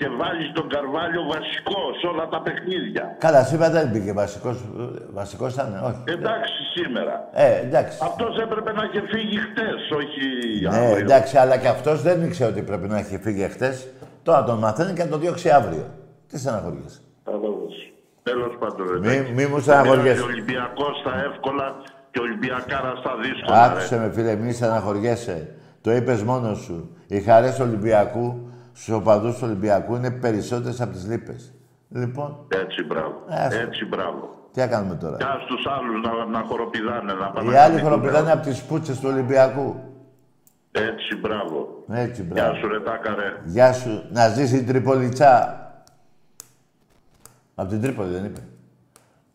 [0.00, 3.04] και βάζεις τον Καρβάλιο βασικός σε όλα τα παιχνίδια.
[3.26, 4.56] Καλά, σήμερα δεν μπήκε βασικός.
[5.20, 6.00] Βασικός ήταν, όχι.
[6.16, 7.14] Εντάξει σήμερα.
[7.32, 7.96] Ε, εντάξει.
[8.08, 10.22] Αυτός έπρεπε να είχε φύγει χτες, όχι
[10.62, 10.96] Ναι, αύριο.
[11.04, 13.76] εντάξει, αλλά και αυτός δεν ήξερε ότι πρέπει να έχει φύγει χτες.
[14.26, 15.84] Τώρα τον μαθαίνει και να τον διώξει αύριο.
[16.28, 17.00] Τι στεναχωριέσαι.
[18.22, 18.56] Κατάλαβες.
[18.56, 18.98] Τέλος πάντων, ρε.
[18.98, 19.32] Μη- εντάξει.
[19.32, 20.02] μη μου Δεν στεναχωριέσαι.
[20.02, 21.66] πειράζει, Ο Ολυμπιακός στα εύκολα
[22.10, 23.56] και ο Ολυμπιακάρας στα δύσκολα.
[23.68, 23.72] ρε.
[23.72, 25.54] Άκουσε με φίλε, μη στεναχωριέσαι.
[25.80, 26.96] Το είπες μόνος σου.
[27.06, 31.54] Οι χαρές του Ολυμπιακού, στους οπαδούς του Ολυμπιακού, είναι περισσότερες από τις λύπες.
[31.88, 33.14] Λοιπόν, Έτσι, μπράβο.
[33.28, 34.22] Ε, Έτσι, μπράβο.
[34.52, 37.62] τι θα κάνουμε τώρα; Και ας τους άλλους να, να χοροπηδάνε, να πάνε Οι να
[37.62, 38.30] άλλοι μην χοροπηδάνε δουν.
[38.30, 39.74] από τις πούτσες του Ολυμπιακού.
[40.72, 41.84] Έτσι, μπράβο.
[41.92, 42.54] Έτσι, Γεια μπράβο.
[42.58, 43.32] σου, ρε Τάκαρε.
[43.44, 44.02] Γεια σου.
[44.12, 45.54] Να ζήσει η Τριπολιτσά.
[47.60, 48.40] Από την Τρίπολη δεν είπε.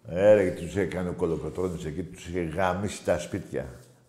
[0.07, 3.65] Έρε, και τους είχε κάνει ο Κολοκοτρώνης εκεί, τους είχε γαμίσει τα σπίτια.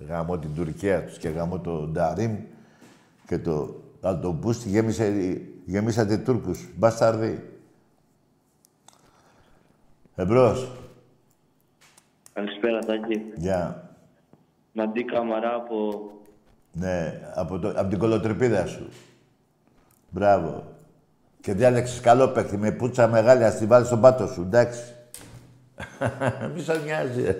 [0.09, 2.37] Γαμώ την Τουρκία τους και γαμώ το Νταρίμ
[3.27, 4.69] και το Αλτομπούστι.
[4.69, 6.69] Γέμισε, γεμίσατε Τούρκους.
[6.77, 7.61] Μπασταρδί.
[10.15, 10.73] Εμπρός.
[12.33, 13.23] Καλησπέρα, Τάκη.
[13.37, 13.91] Γεια.
[14.73, 16.11] Μαντί Καμαρά από...
[16.73, 18.89] Ναι, από, το, από την κολοτρυπίδα σου.
[20.11, 20.76] Μπράβο.
[21.47, 24.81] Και διάλεξες καλό παίκτη με πουτσα μεγάλη, ας τη βάλεις στον πάτο σου, εντάξει.
[26.55, 27.23] Μη σας νοιάζει.
[27.23, 27.37] ε.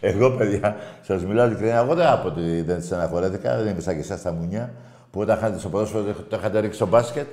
[0.00, 3.94] εγώ, παιδιά, σας μιλάω ειλικρινά, εγώ δεν θα πω ότι δεν στεναχωρέθηκα, δεν είμαι σαν
[3.94, 4.72] και εσάς τα μουνιά,
[5.10, 7.26] που όταν χάνετε στο ποδόσφαιρο το είχατε ρίξει στο μπάσκετ.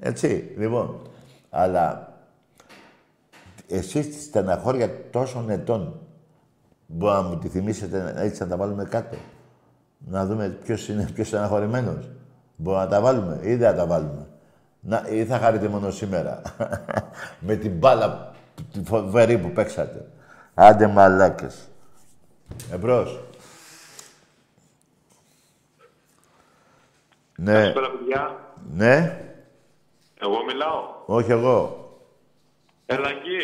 [0.00, 1.00] Έτσι, λοιπόν.
[1.50, 2.12] Αλλά
[3.68, 6.00] εσείς τη στεναχώρια τόσων ετών
[6.86, 9.16] Μπορεί να μου τη θυμίσετε έτσι να τα βάλουμε κάτω.
[9.98, 11.98] Να δούμε ποιος είναι πιο στεναχωρημένο.
[12.62, 14.26] Μπορεί να τα βάλουμε ή δεν θα τα βάλουμε.
[14.80, 16.42] Να, ή θα χαρείτε μόνο σήμερα.
[17.46, 18.32] Με την μπάλα
[18.72, 20.06] τη φοβερή που παίξατε.
[20.54, 21.68] Άντε μαλάκες.
[22.72, 23.20] Εμπρός.
[27.36, 28.36] Ναι, Καλησπέρα, παιδιά.
[28.72, 29.20] ναι,
[30.20, 31.88] Εγώ μιλάω; όχι εγώ.
[32.86, 33.38] Έλα εκεί.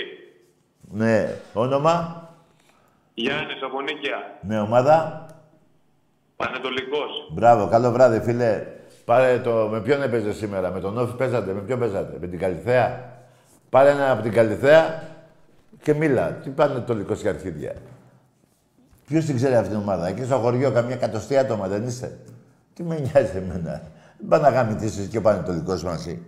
[0.80, 2.22] Ναι, όνομα,
[3.14, 4.38] Γιάννης από Νίκαια.
[4.42, 5.26] ναι, ομάδα;
[6.36, 7.28] Πανετολικός.
[7.32, 8.66] Μπράβο, καλό βράδυ, φίλε.
[9.06, 9.68] Πάρε το.
[9.72, 13.00] Με ποιον έπαιζε σήμερα, με τον Όφη παίζατε, με ποιον παίζατε, με την Καλυθέα;
[13.70, 15.02] Πάρε ένα από την Καλυθέα
[15.82, 16.30] και μίλα.
[16.30, 17.72] Τι πάνε το λικό και αρχίδια.
[19.06, 22.18] Ποιος την ξέρει αυτή την ομάδα, εκεί στο χωριό, καμιά εκατοστή άτομα δεν είστε.
[22.74, 23.82] Τι με νοιάζει εμένα;
[24.18, 26.22] Δεν πάνε να γαμητήσεις και ο Πανετολικός μαζί.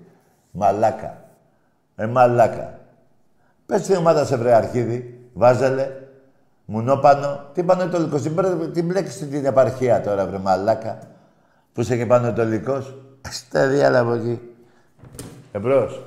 [0.51, 1.23] Μαλάκα.
[1.97, 2.79] Ε, μαλάκα.
[3.67, 5.91] Πες την ομάδα σε βρε αρχίδι, βάζελε,
[6.65, 7.51] μουνόπανο.
[7.53, 10.99] Τι Πανετολικός, την, μπρε- την μπλέξτε την επαρχία τώρα βρε μαλάκα.
[11.79, 12.95] Που είσαι και Πανετολικός.
[13.31, 14.41] Στα διάλα από εκεί.
[15.53, 16.03] Εμπρός.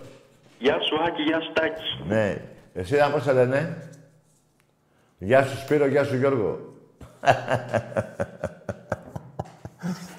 [0.60, 2.00] Γεια σου Άκη, γεια σου Τάκης.
[2.08, 2.42] Ναι.
[2.74, 3.90] Εσύ να πώς σε λένε;
[5.18, 6.60] Γεια σου Σπύρο, γεια σου Γιώργο.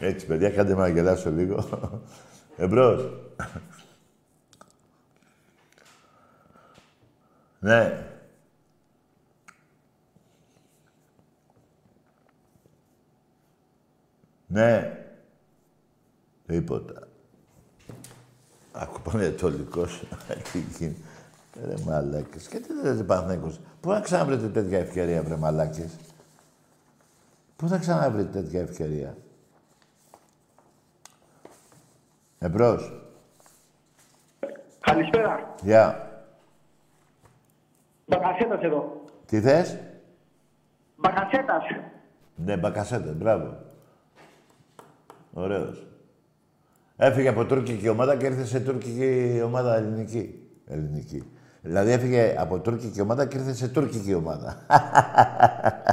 [0.01, 1.65] Έτσι, παιδιά, κάντε με να γελάσω λίγο.
[2.57, 3.09] Εμπρός.
[7.59, 8.07] Ναι.
[14.47, 15.02] Ναι.
[16.53, 17.09] Τίποτα.
[18.73, 20.05] Άκου πανετολικός.
[20.53, 20.97] Τι γίνει.
[21.67, 22.49] Ρε μαλάκες.
[22.49, 25.97] Και τι λέτε Παναθηναϊκός; Πού να ξαναβρείτε τέτοια ευκαιρία, βρε μαλάκες;
[27.57, 29.17] Πού θα ξαναβρείτε τέτοια ευκαιρία;
[32.39, 32.93] Εμπρός.
[34.81, 35.55] Καλησπέρα.
[35.63, 36.11] Γεια.
[38.07, 39.05] Μπακασέτας εδώ.
[39.27, 39.79] Τι θες;
[40.97, 41.63] Μπακασέτας.
[42.37, 43.57] Ναι, μπακασέτε, μπράβο.
[45.33, 45.87] Ωραίος.
[47.05, 50.35] Έφυγε από τουρκική ομάδα και ήρθε σε τουρκική ομάδα ελληνική.
[50.67, 51.23] Ελληνική.
[51.63, 54.67] Δηλαδή έφυγε από τουρκική ομάδα και ήρθε σε τουρκική ομάδα.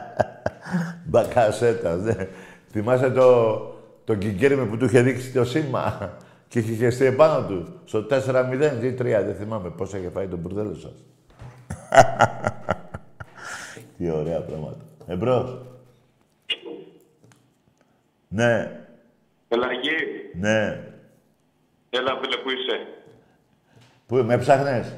[1.10, 2.15] Μπακασέτα, ναι.
[2.72, 3.58] Θυμάσαι το,
[4.04, 6.13] το Γκυγκέρι που του είχε δείξει το σήμα
[6.48, 7.80] και είχε χεστεί επάνω του.
[7.86, 11.06] Στο 4-0 ή 3, δεν θυμάμαι πώς είχε φάει τον μπουρδέλο σας.
[13.98, 14.84] Τι ωραία πράγματα.
[15.08, 15.62] Εμπρός.
[18.28, 18.72] Ναι,
[19.48, 19.95] Πελαγή.
[20.39, 20.84] ναι.
[21.89, 22.88] Έλα, φίλε, που είσαι;
[24.06, 24.95] Πού με ψάχνες;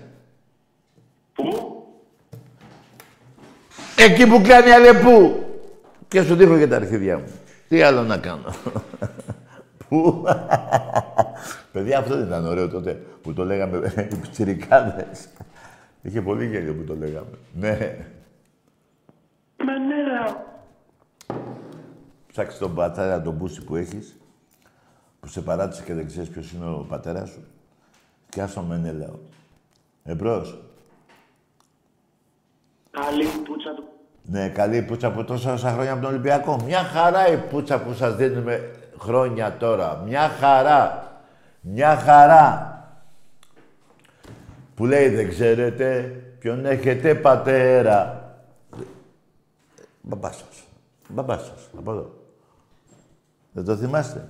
[1.33, 1.75] Πού;
[3.97, 5.45] Εκεί που κάνει αλεπού.
[6.07, 7.31] Και σου δείχνω και τα αρχίδια μου.
[7.67, 8.53] Τι άλλο να κάνω;
[9.89, 10.23] Πού;
[11.71, 15.29] Παιδιά, αυτό δεν ήταν ωραίο τότε που το λέγαμε οι πιτσιρικάδες.
[16.01, 17.37] Είχε πολύ γέλιο που το λέγαμε.
[17.53, 17.97] Ναι.
[19.65, 20.45] Μανέρα.
[22.27, 24.20] Ψάξε τον πατέρα τον μπούσι που έχεις,
[25.21, 27.43] που σε παράτησε και δεν ξέρεις ποιος είναι ο πατέρας σου.
[28.29, 29.19] Και άσο με λέω.
[30.03, 30.61] Εμπρός.
[32.91, 33.83] Καλή πουτσα του.
[34.23, 36.61] Ναι, καλή η πουτσα που τόσα όσα χρόνια από τον Ολυμπιακό.
[36.65, 40.03] Μια χαρά η πουτσα που σας δίνουμε χρόνια τώρα.
[40.05, 41.11] Μια χαρά.
[41.61, 42.75] Μια χαρά.
[44.75, 48.25] Που λέει δεν ξέρετε ποιον έχετε πατέρα.
[50.01, 50.63] Μπαμπάς σας.
[51.07, 51.69] Μπαμπάς σας.
[51.77, 52.13] Από εδώ.
[53.51, 54.27] Δεν το θυμάστε.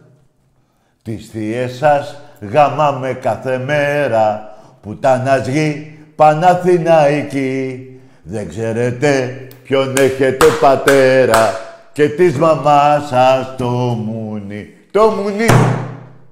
[1.03, 7.85] Τις θείες σας γαμάμε κάθε μέρα που τα γη Παναθηναϊκή.
[8.23, 11.49] Δεν ξέρετε ποιον έχετε πατέρα
[11.91, 14.73] και της μαμάς σας το μουνί.
[14.91, 15.45] Το μουνί.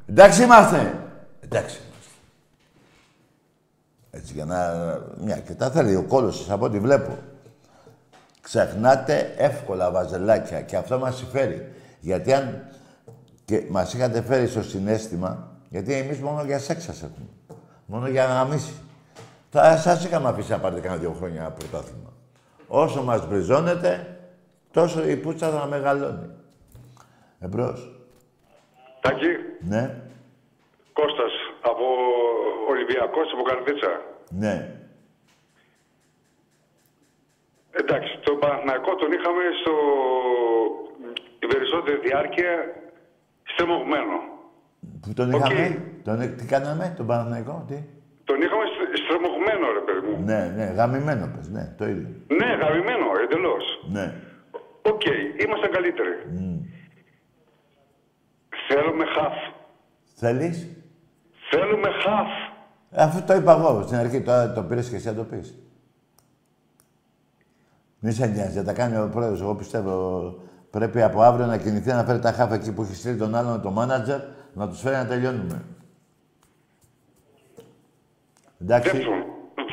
[0.10, 0.94] Εντάξει είμαστε.
[1.40, 2.14] Εντάξει είμαστε.
[4.12, 4.58] Έτσι για να...
[5.24, 7.18] Μια και τα θέλει ο κόλος σας από ό,τι βλέπω.
[8.42, 11.72] Ξεχνάτε εύκολα βαζελάκια και αυτό μας συμφέρει.
[12.00, 12.64] Γιατί αν
[13.50, 17.28] και μας είχατε φέρει στο συνέστημα, γιατί εμείς μόνο για σεξ σας έχουμε.
[17.86, 18.74] Μόνο για να γαμίσει.
[19.50, 22.14] Θα σας είχαμε αφήσει να πάρετε κανένα δύο χρόνια ένα πρωτάθλημα.
[22.68, 24.20] Όσο μας μπριζώνετε,
[24.72, 26.30] τόσο η πουτσα θα μεγαλώνει.
[27.40, 27.92] Εμπρός.
[29.02, 29.26] Τάκη,
[29.60, 29.96] Ναι,
[30.94, 31.32] Κώστας,
[31.62, 31.86] από
[32.70, 34.02] Ολυμπιακός, από Καρδίτσα.
[34.30, 34.74] ναι.
[37.72, 39.74] Εντάξει, τον Παναθηναϊκό τον είχαμε στο...
[41.40, 42.52] την περισσότερη διάρκεια
[43.54, 44.16] στριμωγμένο.
[45.02, 45.40] Που τον Οκ.
[45.40, 47.78] είχαμε, τον, τι κάναμε, τον Παναθηναϊκό, τι;
[48.24, 50.24] Τον είχαμε στ- στριμωγμένο, ρε παιδί μου.
[50.26, 52.08] Ναι, ναι, γαμημένο πες, ναι, το ίδιο.
[52.40, 53.64] Ναι, γαμημένο, εντελώς.
[53.96, 54.06] Ναι.
[54.82, 55.02] Οκ,
[55.46, 56.14] ήμασταν καλύτεροι.
[58.68, 59.34] Θέλουμε χαφ.
[60.16, 60.68] Θέλεις;
[61.52, 62.28] Θέλουμε χαφ.
[62.96, 65.58] Αυτό το είπα εγώ στην αρχή, τώρα το πήρες και εσύ να το πεις.
[68.00, 69.42] Μη σε νοιάζει, θα τα κάνει ο πρόεδρος.
[69.42, 70.36] Εγώ πιστεύω
[70.72, 73.62] πρέπει από αύριο να κινηθεί να φέρει τα χαφ εκεί που έχει στείλει τον άλλον,
[73.62, 74.20] τον μάνατζερ,
[74.54, 75.64] να τους φέρει να τελειώνουμε.
[78.62, 78.90] Εντάξει.
[78.92, 79.24] Δεύτερον,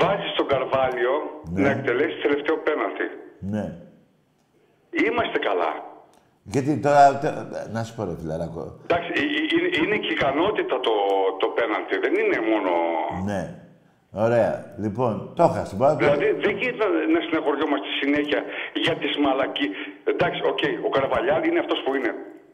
[0.01, 1.11] βάζεις τον Καρβάλιο
[1.53, 1.63] Ναι.
[1.63, 3.07] να εκτελέσει τελευταίο πέναλτι.
[3.39, 3.65] Ναι.
[5.07, 5.71] Είμαστε καλά.
[6.43, 8.79] Γιατί τώρα, τε- να σου πω ρε φιλαράκο.
[8.83, 10.91] Εντάξει, ε- ε- είναι, είναι και ικανότητα το,
[11.39, 12.71] το πέναλτι, δεν είναι μόνο...
[13.25, 13.43] Ναι.
[14.25, 14.53] Ωραία.
[14.85, 15.73] Λοιπόν, το έχασε.
[15.77, 18.41] Μπορώ να το- Δηλαδή δεν γίνεται να, να στεναχωριόμαστε συνέχεια
[18.85, 19.67] για τις μαλακίες.
[20.13, 22.11] Εντάξει, οκ, ο Καρβάλιο είναι αυτός που είναι.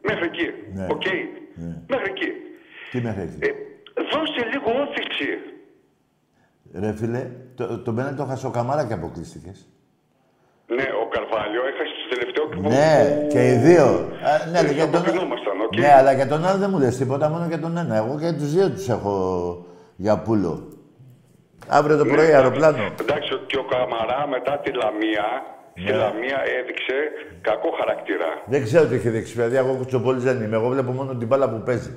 [0.09, 0.47] Μέχρι εκεί.
[0.77, 0.85] Ναι.
[0.95, 1.07] Οκ.
[1.91, 2.29] Μέχρι εκεί.
[2.91, 3.51] Τι μέχρι εκεί; Ε,
[4.11, 5.29] δώσε λίγο ώθηση.
[6.83, 7.21] Ρε φίλε,
[7.55, 9.57] το, το πέναλτι το έχασε ο Καμάρα και αποκλείστηκες.
[10.77, 13.85] Ναι, ο Καρβάλιο έχασες το τελευταίο και Ναι, και οι δύο.
[14.29, 14.95] Α, ναι, αλλά Ε, για τον...
[15.01, 15.75] αποφινόμασταν, οκ.
[15.77, 17.95] ναι, αλλά για τον άλλο δεν μου λες τίποτα, μόνο για τον ένα.
[17.95, 19.13] Εγώ και τους δύο τους έχω
[19.95, 20.67] για πούλο.
[21.67, 22.77] Αύριο το πρωί αεροπλάνο.
[23.01, 25.25] Εντάξει, και ο Καμαρά μετά τη Λαμία,
[25.81, 25.97] στη Ναι.
[26.03, 26.97] Λαμία έδειξε
[27.49, 28.29] κακό χαρακτήρα.
[28.53, 29.59] Δεν ξέρω τι έχει δείξει, παιδιά.
[29.59, 30.55] Εγώ κουτσομπόλης δεν είμαι.
[30.55, 31.93] Εγώ βλέπω μόνο την μπάλα που παίζει.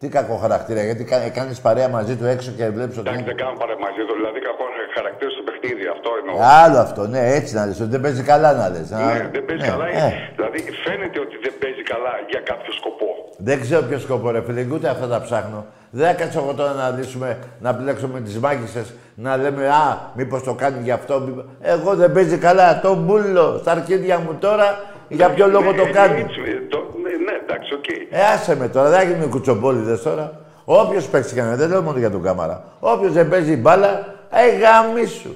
[0.00, 1.04] Τι κακό χαρακτήρα, γιατί
[1.38, 3.06] κάνεις παρέα μαζί του έξω και βλέπεις ότι.
[3.08, 4.64] Εντάξει, είναι- δεν κάνουν παρέ μαζί του, δηλαδή κακό
[4.96, 6.34] χαρακτήρας στο παιχνίδι, αυτό εννοώ.
[6.62, 7.80] Άλλο αυτό, ναι, έτσι να λες.
[7.84, 8.86] Ότι δεν παίζει καλά να λες.
[8.90, 9.84] Ναι, δεν παίζει καλά.
[10.04, 10.08] ε.
[10.36, 13.08] Δηλαδή φαίνεται ότι δεν παίζει καλά για κάποιο σκοπό.
[13.40, 15.64] Δεν ξέρω ποιο σκοπό, ρε φίλε, ούτε αυτά τα ψάχνω.
[15.90, 20.42] Δεν θα κάτσω εγώ τώρα να λύσουμε, να μπλέξουμε τις μάγισσε, να λέμε Α, μήπως
[20.42, 21.20] το κάνει γι' αυτό.
[21.20, 25.82] μήπως-» Εγώ δεν παίζει καλά το μπούλο στα αρχίδια μου τώρα, για ποιο λόγο το
[25.88, 26.20] Ε, κάνει.
[26.20, 27.84] έτσι, ε, το- ναι, Ναι, εντάξει, οκ.
[28.10, 30.32] Ε, άσε με τώρα, δεν θα γίνουν κουτσομπόληδες τώρα.
[30.64, 32.64] Όποιος παίξει κανένα, δεν λέω μόνο για τον Καμάρα.
[32.80, 35.30] Όποιος δεν παίζει μπάλα, ε, γαμίσου.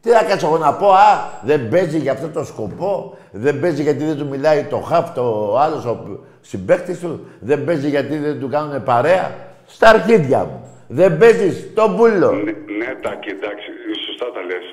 [0.00, 3.82] Τι θα κάτσω εγώ να πω, α, δεν παίζει για αυτό το σκοπό, δεν παίζει
[3.82, 6.04] γιατί δεν του μιλάει το χαφ, το άλλος ο
[6.50, 9.26] συμπαίκτης του, δεν παίζει γιατί δεν του κάνουν παρέα.
[9.66, 10.58] Στα αρχίδια μου.
[10.88, 12.30] Δεν παίζεις τον πούλο.
[12.32, 12.42] Ναι,
[12.78, 13.68] ναι, εντάξει, εντάξει,
[14.06, 14.66] σωστά τα λες.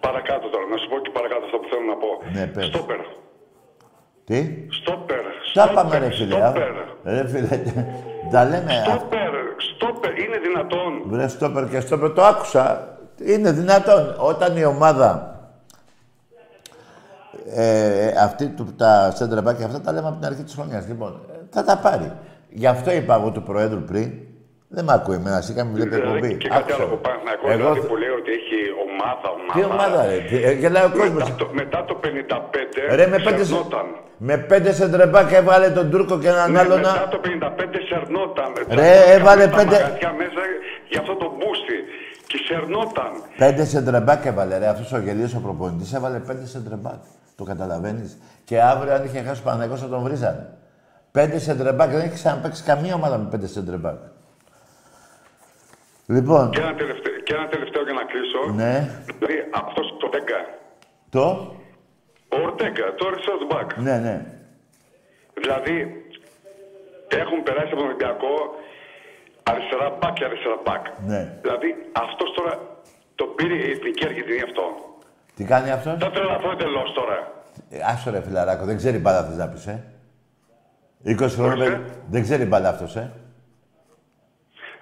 [0.00, 2.10] Παρακάτω τώρα, να σου πω και παρακάτω αυτό που θέλω να πω.
[2.34, 2.64] Ναι, πες.
[2.66, 3.00] Στόπερ.
[4.24, 4.38] Τι,
[4.78, 5.22] Στόπερ.
[5.54, 6.36] τα στόπερ, πάμε ρε φίλε.
[6.42, 6.50] α.
[6.50, 6.70] Στόπερ.
[7.14, 7.54] Ρε φίλε,
[8.32, 8.72] τα λέμε.
[8.72, 8.84] α.
[8.84, 9.32] Στόπερ,
[9.74, 11.02] στόπερ, είναι δυνατόν.
[11.04, 12.64] Βρε στόπερ και στόπερ, το άκουσα.
[13.24, 14.14] Είναι δυνατόν.
[14.18, 15.29] Όταν η ομάδα
[17.54, 20.86] ε, αυτή του, τα σέντρεμπάκια αυτά τα λέμε από την αρχή της χρονιάς.
[20.88, 22.12] Λοιπόν, ε, θα τα πάρει.
[22.48, 24.10] Γι' αυτό είπα εγώ του Προέδρου πριν,
[24.68, 26.34] δεν με ακούει εμένα, σήκα με βλέπεις Δηλαδή, εκπομπή.
[26.36, 26.76] και κάτι Άκουσα.
[26.76, 29.52] άλλο που Παναθηναϊκός, Εγώ δηλαδή th- που λέει ότι έχει ομάδα, ομάδα.
[29.54, 31.22] Τι ομάδα ρε, τι- ε, γελάει ο κόσμος.
[31.28, 33.86] Μετά το, μετά το 55 Ρε με πέντε, σε- σερνόταν.
[34.28, 37.08] με πέντε σεντρεμπάκια έβαλε τον Τούρκο και έναν Ναι, άλλο μετά να...
[37.14, 38.50] το 55 σερνόταν.
[38.80, 40.42] Ρε, έβαλε Τα πέντε- μαγαζιά μέσα
[40.90, 41.78] για αυτό το μπούστι.
[42.30, 43.12] Και σερνόταν.
[43.36, 44.66] Πέντε σεντρεμπάκ έβαλε ρε.
[44.66, 47.00] Αυτός ο γελίος ο προπονητής έβαλε πέντε σεντρεμπάκ.
[47.36, 48.18] Το καταλαβαίνεις.
[48.44, 50.58] Και αύριο αν είχε χάσει ο Παναγιώτος θα τον βρίζανε.
[51.10, 51.90] Πέντε σεντρεμπάκ.
[51.90, 53.98] Δεν έχει ξαναπαίξει καμία ομάδα με πέντε σεντρεμπάκ.
[56.06, 58.40] Λοιπόν, Και ένα τελευταίο, και ένα τελευταίο για να κλείσω.
[58.54, 58.74] ναι.
[59.06, 60.40] Δηλαδή αυτός το Ορτέγκα.
[61.10, 61.26] Το;
[62.34, 63.68] Ο Ορτέγκα, το resource back.
[63.76, 64.16] Ναι, ναι.
[65.34, 65.76] Δηλαδή
[67.08, 68.32] έχουν περάσει από τον Ολυμπιακό
[69.42, 70.82] αριστερά back και αριστερά back.
[71.06, 71.38] Ναι.
[71.42, 71.68] Δηλαδή
[72.04, 72.52] αυτός τώρα
[73.14, 74.62] το πήρε η εθνική Αργεντινή αυτό.
[75.36, 77.16] Τι κάνει αυτός; Θα τρελαθώ εντελώς τώρα.
[77.70, 79.84] Ε, Άσο ρε φιλαράκο, δεν ξέρει μπάλα θες να πεις, ε.
[81.04, 81.70] 20 χρόνια Ορίστε.
[81.70, 83.10] παιδί- δεν ξέρει μπάλα αυτός, ε.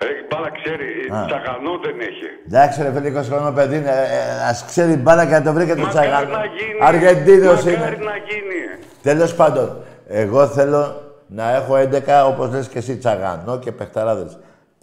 [0.03, 1.25] Ρε, μπάλα ξέρει, Α.
[1.27, 2.29] τσαγανό δεν έχει.
[2.47, 5.53] Εντάξει ρε φίλε, 20 χρόνια παιδί είναι, ε, ε, ας ξέρει μπάλα και να το
[5.53, 6.37] βρει και το Μακάρι τσαγάνο.
[6.37, 6.79] να γίνει.
[6.83, 8.05] Αργεντίνος Μακάρι είναι.
[8.05, 8.85] να γίνει.
[9.03, 14.39] Τέλος πάντων, εγώ θέλω να έχω 11 όπως λες και εσύ τσαγανό και παιχταράδες.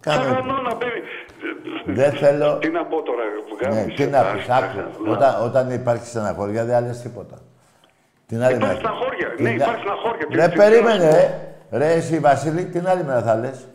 [0.06, 0.22] Κάνε...
[0.24, 1.02] Τσαγανό να μπαίνει.
[1.98, 2.58] Δεν θέλω...
[2.58, 3.24] Τι να πω τώρα,
[3.62, 3.94] Ναι, βγάλει.
[3.94, 5.10] τι να πεις, άκου.
[5.12, 7.36] Όταν, όταν υπάρχει στεναχωριά δεν λες τίποτα.
[8.28, 8.80] Την άλλη Υπάρχει μέρα.
[8.80, 9.28] στεναχώρια.
[9.36, 10.26] Την Ναι, α- υπάρχει στεναχώρια.
[10.28, 11.78] Τι- Ρε, τι- περίμενε, ε.
[11.78, 13.66] Ρε, εσύ Βασίλη, την άλλη μέρα θα λες.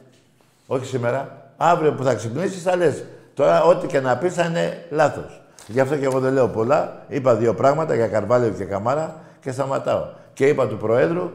[0.66, 1.28] Όχι σήμερα.
[1.56, 3.04] Αύριο που θα ξυπνήσεις θα λες.
[3.34, 5.42] Τώρα, ό,τι και να πεις θα είναι λάθος.
[5.66, 7.02] Γι' αυτό και εγώ δεν λέω πολλά.
[7.08, 10.04] Είπα δύο πράγματα για Καρβάλιο και Καμάρα και σταματάω.
[10.32, 11.30] Και είπα του Προέδρου,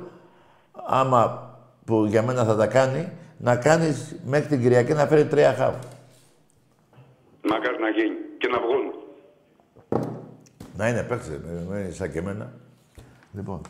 [0.86, 1.50] άμα
[1.86, 5.76] που για μένα θα τα κάνει, να κάνεις μέχρι την Κυριακή να φέρει τρία χάβ.
[7.50, 8.94] Μακάρι να γίνει και να βγουν.
[10.78, 12.54] Να είναι παίξτε, δεν είναι σαν και εμένα.
[13.34, 13.62] Λοιπόν,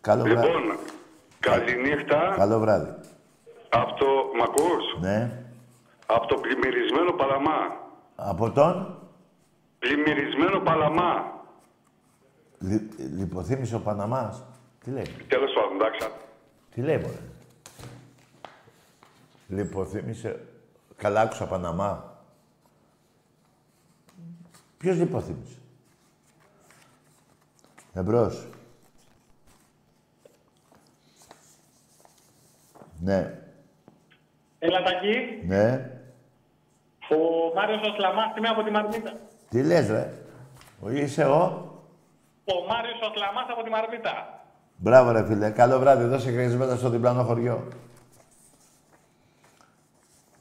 [0.00, 0.46] καλό βράδυ.
[0.46, 0.76] Λοιπόν,
[1.40, 2.90] καληνύχτα Καλό βράδυ.
[3.68, 4.06] από το
[4.38, 5.30] μ' ακούς; Ναι.
[6.06, 7.58] Από το πλημμυρισμένο Παλαμά.
[8.16, 8.98] Από τον;
[9.78, 11.40] Πλημμυρισμένο Παλαμά.
[12.58, 14.44] λι, λιποθύμησε ο Παναμάς.
[14.84, 16.08] Τι λέει, Τέλος πάντων, εντάξει.
[16.74, 17.14] τι λέει μωρέ;
[19.52, 20.40] Λιποθύμησε,
[20.96, 22.16] καλά άκουσα Παναμά.
[24.78, 25.56] Ποιος λιποθύμησε;
[27.92, 28.46] Εμπρός.
[33.00, 33.38] Ναι,
[34.58, 35.90] Έλα Τακί, ναι.
[37.10, 39.12] ο Μάριος ο Σλαμάς είμαι από τη Μαρμίτα.
[39.48, 40.12] Τι λες ρε;
[40.80, 41.42] Ο είσαι ο.
[42.44, 44.40] Ο Μάριος ο Σλαμάς από τη Μαρμίτα.
[44.76, 45.50] Μπράβο ρε φίλε.
[45.50, 46.04] Καλό βράδυ.
[46.04, 47.68] Δώσε χρησμένα στο διπλανό χωριό.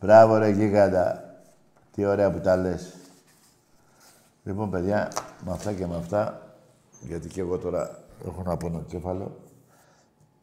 [0.01, 1.35] Μπράβο ρε γίγαντα.
[1.91, 2.93] Τι ωραία που τα λες.
[4.43, 5.07] Λοιπόν παιδιά,
[5.45, 6.41] με αυτά και με αυτά,
[7.01, 9.39] γιατί και εγώ τώρα έχω να πω ένα κέφαλο.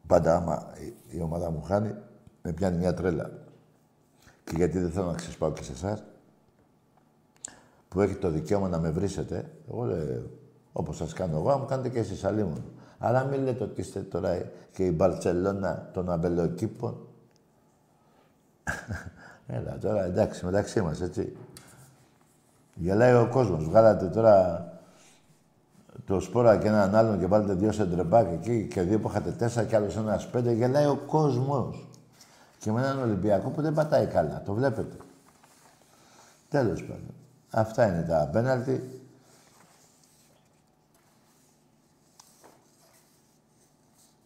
[0.07, 1.95] Πάντα άμα η- η ομάδα μου χάνει,
[2.43, 3.31] με πιάνει μια τρέλα.
[4.45, 6.03] Και γιατί δεν θέλω να ξεσπάω και σε εσάς,
[7.89, 10.23] που έχετε το δικαίωμα να με βρίσετε, εγώ λέω,
[10.73, 12.63] όπως σας κάνω εγώ, να μου κάνετε και εσείς αλλήμον.
[12.99, 14.43] Αλλά μην λέτε ότι είστε τώρα
[14.73, 17.07] και η Μπαρτσελώνα των αμπελοκήπων.
[19.51, 21.37] Έλα τώρα, εντάξει, μεταξύ μας, έτσι.
[22.75, 23.65] Γελάει ο κόσμος.
[23.65, 24.67] Βγάλατε τώρα
[26.07, 29.67] το σπόρα και έναν άλλον και βάλετε δύο σεντρεμπάκ εκεί και δύο που είχατε τέσσερα
[29.67, 30.53] και άλλος ένας πέντε.
[30.53, 31.89] Γελάει ο κόσμος.
[32.59, 34.43] Και με έναν Ολυμπιακό που δεν πατάει καλά.
[34.43, 34.97] Το βλέπετε.
[36.49, 37.15] Τέλος πάντων.
[37.51, 39.03] Αυτά είναι τα πέναλτι.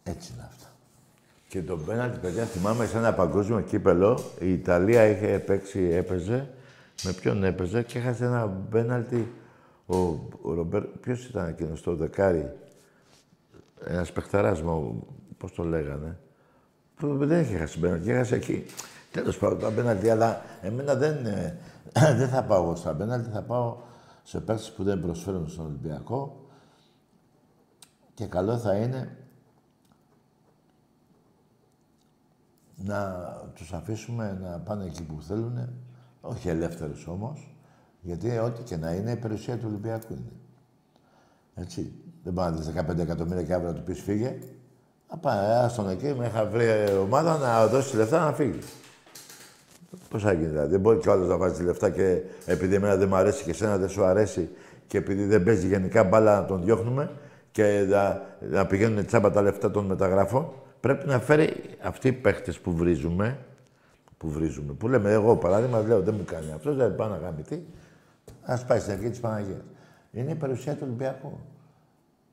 [0.03, 0.72] Έτσι είναι αυτά.
[1.53, 6.49] Και το πέναλτι, παιδιά, θυμάμαι σε ένα παγκόσμιο κύπελο, η Ιταλία είχε παίξει, έπαιζε,
[7.03, 9.31] με ποιον έπαιζε και έχασε ένα πέναλτι
[9.85, 9.95] ο,
[10.41, 10.83] ο Ρομπέρ...
[10.83, 12.51] Ποιος ήταν εκείνος, το δεκάρι,
[13.85, 16.19] ένας παιχταράς μου, πώς το λέγανε;
[16.95, 18.65] Που δεν έχει χάσει πέναλτι, έχασε εκεί.
[19.11, 21.57] Τέλος πάντων, τα πέναλτι, αλλά εμένα δεν, ε,
[22.17, 23.77] δεν θα πάω εγώ στα πέναλτι, θα πάω
[24.23, 26.47] σε παίκτες που δεν προσφέρουν στον Ολυμπιακό
[28.13, 29.17] και καλό θα είναι
[32.75, 35.69] να τους αφήσουμε να πάνε εκεί που θέλουν,
[36.21, 37.55] όχι ελεύθερους όμως,
[38.01, 40.31] γιατί ό,τι και να είναι η περιουσία του Ολυμπιακού είναι.
[41.55, 41.93] Έτσι.
[42.23, 44.39] Δεν πάει να δεις 15 εκατομμύρια και αύριο να του πεις φύγε.
[45.09, 46.67] Να πάει, άστον εκεί, με είχα βρει
[47.01, 48.59] ομάδα να δώσει λεφτά να φύγει.
[50.09, 50.71] Πώς θα γίνει δηλαδή.
[50.71, 53.77] Δεν μπορεί κι άλλος να βάζει λεφτά και επειδή εμένα δεν μου αρέσει και εσένα
[53.77, 54.49] δεν σου αρέσει
[54.87, 57.11] και επειδή δεν παίζει γενικά μπάλα να τον διώχνουμε
[57.51, 60.51] και να, να πηγαίνουν τσάμπα τα λεφτά των μεταγράφων.
[60.83, 63.45] Πρέπει να φέρει αυτοί οι παίχτες που βρίζουμε,
[64.17, 67.41] που βρίζουμε, που λέμε εγώ παράδειγμα, λέω δεν μου κάνει αυτός, δεν πάω να κάνει
[67.41, 67.59] τι.
[68.41, 69.61] Α πάει στην αρχή της Παναγίας.
[70.11, 71.39] Είναι η παρουσία του Ολυμπιακού.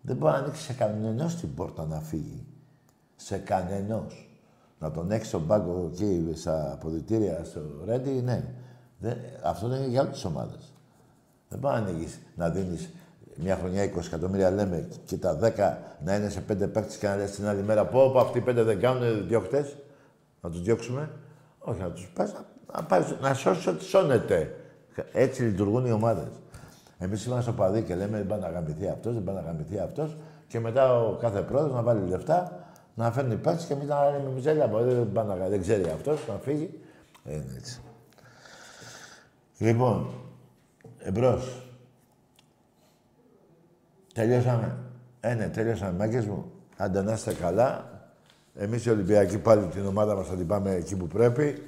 [0.01, 2.47] Δεν μπορεί να ανοίξει σε κανενό την πόρτα να φύγει.
[3.17, 4.07] Σε κανενό.
[4.79, 8.45] Να τον έχει στον πάγκο εκεί στα αποδητήρια στο Ρέντι, ναι.
[8.99, 10.75] Δεν, αυτό δεν είναι για όλες τις ομάδες.
[11.49, 12.91] Δεν μπορεί να ανοίγεις να δίνεις
[13.43, 15.51] μια χρονιά 20 εκατομμύρια λέμε και τα 10
[16.05, 18.45] να είναι σε 5 παίκτες και να λες την άλλη μέρα πω, πω αυτοί οι
[18.49, 19.73] 5 δεν κάνουν διώχτε.
[20.41, 21.11] Να τους διώξουμε.
[21.59, 24.55] Όχι, να τους πας να, να, να σώσεις ό,τι σώνεται.
[25.13, 26.29] Έτσι λειτουργούν οι ομάδες.
[26.99, 30.17] Εμείς είμαστε παδί και λέμε δεν πάει να γαμηθεί αυτός, δεν πάει να γαμηθεί αυτός
[30.47, 32.65] και μετά ο κάθε πρόεδρος να βάλει λεφτά
[32.95, 34.67] να φέρνει παίκτες και εμείς να λέμε μιζέλια.
[34.67, 36.81] Δεν, δεν, δεν ξέρει αυτός να φύγει.
[37.25, 37.81] Ε, είναι έτσι.
[39.59, 40.11] Λοιπόν,
[40.99, 41.70] εμπρός.
[44.21, 44.77] Τελειώσαμε.
[45.21, 46.45] Ε, ναι, τελειώσαμε, μάγκες μου.
[46.77, 47.85] Άντε να είστε καλά.
[48.55, 51.63] Εμείς οι Ολυμπιακοί πάλι την ομάδα μας θα την πάμε εκεί που πρέπει.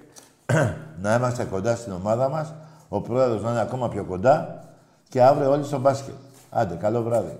[1.02, 2.54] να είμαστε κοντά στην ομάδα μας.
[2.88, 4.64] Ο πρόεδρος να είναι ακόμα πιο κοντά.
[5.08, 6.14] Και αύριο όλοι στο μπάσκετ.
[6.50, 7.38] Άντε, καλό βράδυ.